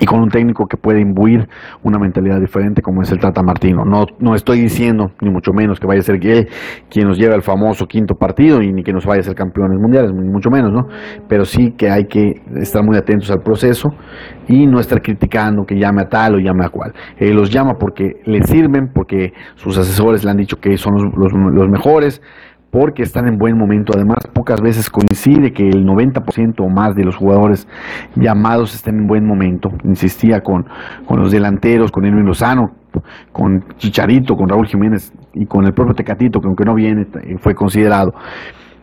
y 0.00 0.06
con 0.06 0.20
un 0.20 0.30
técnico 0.30 0.66
que 0.66 0.76
puede 0.76 1.00
imbuir 1.00 1.48
una 1.82 1.98
mentalidad 1.98 2.40
diferente 2.40 2.82
como 2.82 3.02
es 3.02 3.10
el 3.12 3.18
Tata 3.18 3.42
Martino. 3.42 3.84
No, 3.84 4.06
no 4.18 4.34
estoy 4.34 4.60
diciendo, 4.60 5.12
ni 5.20 5.30
mucho 5.30 5.52
menos, 5.52 5.80
que 5.80 5.86
vaya 5.86 6.00
a 6.00 6.02
ser 6.02 6.24
él 6.26 6.48
quien 6.90 7.08
nos 7.08 7.18
lleve 7.18 7.34
al 7.34 7.42
famoso 7.42 7.86
quinto 7.86 8.14
partido 8.14 8.62
y 8.62 8.72
ni 8.72 8.82
que 8.82 8.92
nos 8.92 9.04
vaya 9.06 9.20
a 9.20 9.24
ser 9.24 9.34
campeones 9.34 9.78
mundiales, 9.78 10.12
ni 10.12 10.28
mucho 10.28 10.50
menos, 10.50 10.72
¿no? 10.72 10.88
Pero 11.28 11.44
sí 11.44 11.72
que 11.72 11.90
hay 11.90 12.06
que 12.06 12.42
estar 12.56 12.82
muy 12.82 12.96
atentos 12.96 13.30
al 13.30 13.40
proceso 13.40 13.94
y 14.48 14.66
no 14.66 14.80
estar 14.80 15.02
criticando 15.02 15.64
que 15.64 15.78
llame 15.78 16.02
a 16.02 16.08
tal 16.08 16.36
o 16.36 16.38
llame 16.38 16.64
a 16.64 16.68
cual. 16.68 16.92
Él 17.16 17.34
los 17.34 17.50
llama 17.50 17.74
porque 17.78 18.20
le 18.24 18.42
sirven, 18.44 18.88
porque 18.92 19.32
sus 19.54 19.78
asesores 19.78 20.24
le 20.24 20.30
han 20.30 20.36
dicho 20.36 20.58
que 20.60 20.76
son 20.78 20.94
los, 20.94 21.32
los 21.32 21.68
mejores, 21.68 22.22
porque 22.72 23.02
están 23.02 23.28
en 23.28 23.36
buen 23.36 23.56
momento. 23.56 23.92
Además, 23.94 24.16
pocas 24.32 24.60
veces 24.62 24.88
coincide 24.88 25.52
que 25.52 25.68
el 25.68 25.84
90% 25.84 26.60
o 26.60 26.68
más 26.70 26.96
de 26.96 27.04
los 27.04 27.14
jugadores 27.14 27.68
llamados 28.16 28.74
estén 28.74 29.00
en 29.00 29.06
buen 29.06 29.26
momento. 29.26 29.70
Insistía 29.84 30.42
con, 30.42 30.66
con 31.04 31.20
los 31.20 31.30
delanteros, 31.30 31.92
con 31.92 32.06
Edwin 32.06 32.24
Lozano, 32.24 32.72
con 33.30 33.62
Chicharito, 33.76 34.38
con 34.38 34.48
Raúl 34.48 34.66
Jiménez 34.66 35.12
y 35.34 35.44
con 35.44 35.66
el 35.66 35.74
propio 35.74 35.94
Tecatito, 35.94 36.40
que 36.40 36.46
aunque 36.46 36.64
no 36.64 36.74
viene, 36.74 37.06
fue 37.40 37.54
considerado 37.54 38.14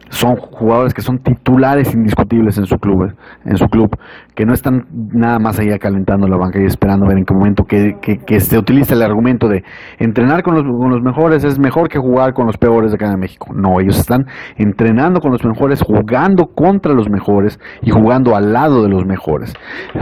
son 0.09 0.35
jugadores 0.35 0.93
que 0.93 1.01
son 1.01 1.19
titulares 1.19 1.93
indiscutibles 1.93 2.57
en 2.57 2.65
su 2.65 2.77
club, 2.79 3.13
en 3.45 3.57
su 3.57 3.67
club, 3.69 3.95
que 4.35 4.45
no 4.45 4.53
están 4.53 4.87
nada 4.91 5.39
más 5.39 5.59
allá 5.59 5.77
calentando 5.79 6.27
la 6.27 6.35
banca 6.35 6.59
y 6.59 6.65
esperando 6.65 7.05
ver 7.05 7.17
en 7.17 7.25
qué 7.25 7.33
momento 7.33 7.65
que, 7.65 7.97
que, 7.99 8.39
se 8.39 8.57
utiliza 8.57 8.95
el 8.95 9.01
argumento 9.01 9.47
de 9.47 9.63
entrenar 9.99 10.43
con 10.43 10.55
los, 10.55 10.63
con 10.63 10.89
los, 10.89 11.01
mejores 11.01 11.43
es 11.43 11.59
mejor 11.59 11.89
que 11.89 11.99
jugar 11.99 12.33
con 12.33 12.47
los 12.47 12.57
peores 12.57 12.91
de 12.91 12.95
acá 12.95 13.11
en 13.11 13.19
México. 13.19 13.53
No, 13.53 13.79
ellos 13.79 13.99
están 13.99 14.27
entrenando 14.57 15.21
con 15.21 15.31
los 15.31 15.43
mejores, 15.43 15.81
jugando 15.81 16.47
contra 16.47 16.93
los 16.93 17.09
mejores 17.09 17.59
y 17.81 17.91
jugando 17.91 18.35
al 18.35 18.53
lado 18.53 18.83
de 18.83 18.89
los 18.89 19.05
mejores. 19.05 19.53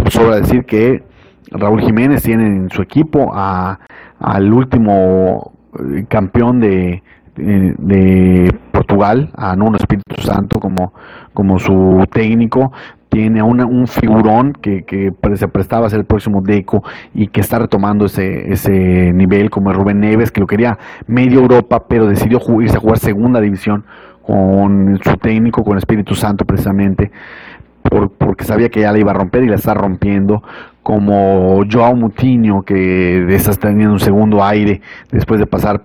Sobra 0.10 0.38
decir 0.38 0.65
que 0.65 1.04
Raúl 1.52 1.82
Jiménez 1.82 2.24
tiene 2.24 2.46
en 2.46 2.70
su 2.70 2.82
equipo 2.82 3.32
a, 3.34 3.80
al 4.20 4.54
último 4.54 5.54
eh, 5.80 6.06
campeón 6.08 6.60
de, 6.60 7.04
de, 7.38 8.56
Portugal, 8.88 9.30
a 9.36 9.56
Nuno 9.56 9.78
Espíritu 9.78 10.21
Santo 10.21 10.60
como, 10.60 10.93
como 11.34 11.60
su 11.60 12.06
técnico, 12.12 12.71
tiene 13.10 13.41
una, 13.41 13.65
un 13.65 13.88
figurón 13.88 14.54
que, 14.54 14.84
que, 14.84 15.13
se 15.36 15.47
prestaba 15.47 15.88
a 15.88 15.89
ser 15.89 16.00
el 16.00 16.06
próximo 16.06 16.41
Deco 16.41 16.84
y 17.13 17.28
que 17.28 17.41
está 17.41 17.60
retomando 17.60 18.06
ese, 18.06 18.52
ese 18.52 19.12
nivel 19.13 19.50
como 19.50 19.71
Rubén 19.73 20.00
Neves, 20.00 20.32
que 20.32 20.39
lo 20.39 20.47
quería 20.47 20.78
medio 21.06 21.41
Europa, 21.41 21.86
pero 21.88 22.08
decidió 22.08 22.39
irse 22.62 22.78
a 22.78 22.80
jugar 22.80 22.97
segunda 22.97 23.41
división 23.41 23.86
con 24.26 25.00
su 25.04 25.17
técnico, 25.17 25.63
con 25.63 25.78
Espíritu 25.78 26.15
Santo 26.15 26.45
precisamente, 26.45 27.12
por, 27.82 28.12
porque 28.12 28.43
sabía 28.43 28.69
que 28.69 28.82
ya 28.82 28.91
la 28.91 29.00
iba 29.00 29.12
a 29.12 29.15
romper 29.15 29.43
y 29.43 29.47
la 29.47 29.56
está 29.56 29.73
rompiendo 29.73 30.43
como 30.84 31.63
Joao 31.69 31.95
Moutinho, 31.95 32.63
que 32.63 33.26
está 33.34 33.52
teniendo 33.54 33.93
un 33.93 34.00
segundo 34.00 34.43
aire 34.43 34.82
después 35.12 35.39
de 35.39 35.45
pasar 35.45 35.84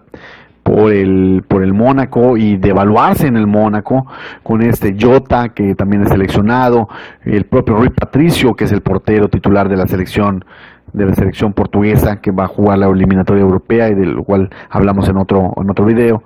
por 0.62 0.92
el, 0.92 1.44
por 1.46 1.62
el 1.62 1.72
Mónaco 1.72 2.36
y 2.36 2.56
de 2.56 2.70
evaluarse 2.70 3.26
en 3.26 3.36
el 3.36 3.46
Mónaco, 3.46 4.06
con 4.42 4.62
este 4.62 4.96
Jota, 4.98 5.50
que 5.50 5.74
también 5.74 6.02
es 6.02 6.10
seleccionado, 6.10 6.88
el 7.24 7.44
propio 7.44 7.76
Rui 7.76 7.90
Patricio, 7.90 8.54
que 8.54 8.64
es 8.64 8.72
el 8.72 8.80
portero 8.80 9.28
titular 9.28 9.68
de 9.68 9.76
la 9.76 9.86
selección 9.86 10.44
de 10.92 11.06
la 11.06 11.14
selección 11.14 11.54
portuguesa 11.54 12.20
que 12.20 12.30
va 12.32 12.44
a 12.44 12.48
jugar 12.48 12.78
la 12.78 12.86
eliminatoria 12.86 13.40
europea 13.40 13.88
y 13.88 13.94
del 13.94 14.16
cual 14.16 14.50
hablamos 14.68 15.08
en 15.08 15.16
otro 15.16 15.54
en 15.56 15.70
otro 15.70 15.86
video. 15.86 16.22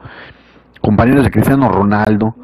Compañeros 0.81 1.25
de 1.25 1.31
Cristiano 1.31 1.69
Ronaldo 1.69 2.35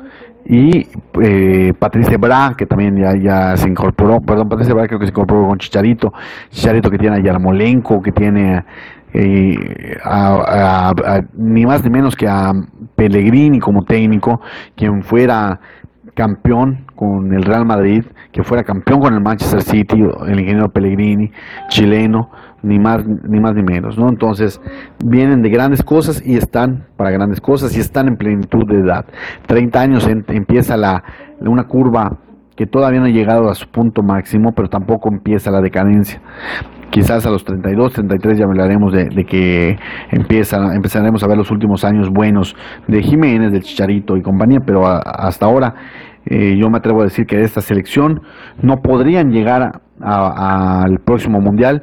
y 0.45 0.87
eh, 1.21 1.73
Patricia 1.79 2.19
Bra, 2.19 2.55
que 2.57 2.67
también 2.67 2.97
ya, 2.97 3.17
ya 3.17 3.57
se 3.57 3.69
incorporó, 3.69 4.21
perdón, 4.21 4.49
Patricia 4.49 4.75
Bra 4.75 4.87
creo 4.87 4.99
que 4.99 5.07
se 5.07 5.11
incorporó 5.11 5.49
con 5.49 5.59
Chicharito, 5.59 6.13
Chicharito 6.51 6.91
que 6.91 6.99
tiene 6.99 7.17
a 7.17 7.21
Yarmolenko, 7.21 8.03
que 8.03 8.13
tiene 8.13 8.65
eh, 9.15 9.97
a, 10.05 10.93
ni 11.35 11.67
más 11.67 11.85
ni 11.85 11.91
menos 11.91 12.17
que 12.17 12.29
a 12.29 12.53
Pellegrini 12.97 13.61
como 13.61 13.85
técnico, 13.85 14.41
quien 14.75 15.03
fuera 15.03 15.61
campeón 16.15 16.87
con 16.95 17.33
el 17.33 17.43
Real 17.43 17.65
Madrid, 17.65 18.05
que 18.33 18.43
fuera 18.43 18.65
campeón 18.65 19.01
con 19.01 19.15
el 19.15 19.21
Manchester 19.21 19.63
City, 19.63 20.03
el 20.27 20.41
ingeniero 20.41 20.69
Pellegrini, 20.71 21.31
chileno, 21.69 22.31
ni 22.63 22.79
más 22.79 23.05
ni 23.07 23.41
más 23.41 23.55
ni 23.55 23.63
menos, 23.63 23.99
¿no? 23.99 24.09
Entonces, 24.09 24.61
vienen 25.05 25.43
de 25.43 25.51
grandes 25.51 25.83
cosas 25.83 26.23
y 26.25 26.37
están 26.37 26.87
para 26.97 27.11
grandes 27.11 27.41
cosas 27.41 27.77
y 27.77 27.81
están 27.81 28.09
en 28.09 28.17
plenitud 28.17 28.67
de 28.67 28.79
edad. 28.79 29.07
30 29.47 29.81
años 29.81 30.07
empieza 30.07 30.77
la 30.77 31.03
una 31.41 31.65
curva 31.65 32.19
que 32.57 32.67
todavía 32.67 33.01
no 33.01 33.07
ha 33.07 33.11
llegado 33.11 33.51
a 33.51 33.55
su 33.55 33.69
punto 33.69 34.03
máximo, 34.03 34.53
pero 34.53 34.69
tampoco 34.69 35.09
empieza 35.09 35.51
la 35.51 35.61
decadencia. 35.61 36.21
Quizás 36.93 37.25
a 37.25 37.31
los 37.31 37.43
32, 37.43 37.95
33 37.95 38.39
ya 38.39 38.45
hablaremos 38.45 38.93
de, 38.93 39.25
que 39.25 39.79
empieza, 40.11 40.75
empezaremos 40.75 41.23
a 41.23 41.27
ver 41.27 41.39
los 41.39 41.51
últimos 41.51 41.87
años 41.87 42.11
buenos 42.11 42.55
de 42.87 43.03
Jiménez, 43.03 43.51
del 43.51 43.63
Chicharito 43.63 44.15
y 44.19 44.21
compañía, 44.21 44.61
pero 44.61 44.87
hasta 44.87 45.47
ahora 45.47 45.75
eh, 46.27 46.55
yo 46.61 46.69
me 46.69 46.77
atrevo 46.77 47.01
a 47.01 47.05
decir 47.05 47.25
que 47.25 47.39
de 47.39 47.45
esta 47.45 47.63
selección 47.63 48.21
no 48.61 48.83
podrían 48.83 49.31
llegar 49.31 49.81
al 50.03 50.99
próximo 50.99 51.41
mundial 51.41 51.83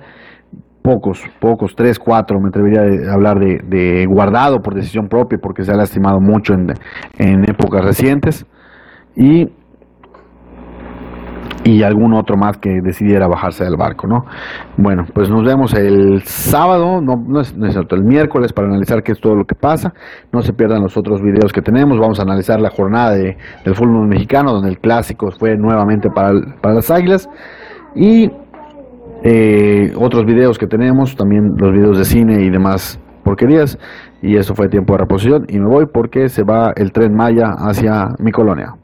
pocos, 0.84 1.24
pocos, 1.40 1.76
tres, 1.76 1.98
cuatro, 1.98 2.40
me 2.40 2.50
atrevería 2.50 3.10
a 3.10 3.14
hablar 3.16 3.40
de, 3.40 4.06
guardado 4.06 4.62
por 4.62 4.76
decisión 4.76 5.08
propia 5.08 5.40
porque 5.42 5.64
se 5.64 5.72
ha 5.72 5.76
lastimado 5.76 6.22
mucho 6.22 6.54
en 6.54 7.50
épocas 7.50 7.84
recientes. 7.84 8.46
Y 9.16 9.50
y 11.64 11.84
algún 11.84 12.14
otro 12.14 12.38
más 12.38 12.58
que 12.58 12.82
decidiera 12.82 13.28
bajarse 13.28 13.64
del 13.64 13.76
barco, 13.76 14.08
¿no? 14.08 14.26
Bueno, 14.78 15.06
pues 15.14 15.30
nos 15.30 15.44
vemos 15.44 15.74
el 15.74 16.22
sábado, 16.24 17.02
no, 17.02 17.16
no, 17.16 17.42
es, 17.42 17.54
cierto, 17.72 17.96
el 17.96 18.04
miércoles 18.04 18.54
para 18.54 18.68
analizar 18.68 19.04
qué 19.04 19.12
es 19.12 19.20
todo 19.20 19.36
lo 19.36 19.46
que 19.46 19.56
pasa. 19.56 19.94
No 20.32 20.42
se 20.42 20.54
pierdan 20.54 20.82
los 20.82 20.98
otros 20.98 21.22
videos 21.22 21.52
que 21.52 21.62
tenemos. 21.62 22.00
Vamos 22.00 22.20
a 22.20 22.24
analizar 22.24 22.62
la 22.62 22.70
jornada 22.70 23.12
de, 23.12 23.38
del 23.66 23.76
fútbol 23.76 24.08
mexicano, 24.08 24.54
donde 24.54 24.70
el 24.70 24.80
clásico 24.80 25.32
fue 25.32 25.58
nuevamente 25.58 26.10
para, 26.10 26.32
para 26.62 26.76
las 26.76 26.90
Águilas. 26.90 27.30
Y 27.96 28.32
eh, 29.24 29.92
otros 29.98 30.26
videos 30.26 30.58
que 30.58 30.68
tenemos, 30.68 31.16
también 31.16 31.56
los 31.58 31.74
videos 31.74 31.98
de 31.98 32.06
cine 32.06 32.42
y 32.42 32.50
demás 32.50 33.00
porquerías. 33.24 33.78
Y 34.22 34.38
eso 34.38 34.56
fue 34.56 34.70
tiempo 34.70 34.94
de 34.94 35.00
reposición. 35.00 35.46
Y 35.50 35.60
me 35.60 35.68
voy 35.68 35.86
porque 35.94 36.30
se 36.30 36.44
va 36.44 36.72
el 36.76 36.92
tren 36.92 37.14
Maya 37.16 37.54
hacia 37.58 38.10
mi 38.20 38.32
colonia. 38.32 38.76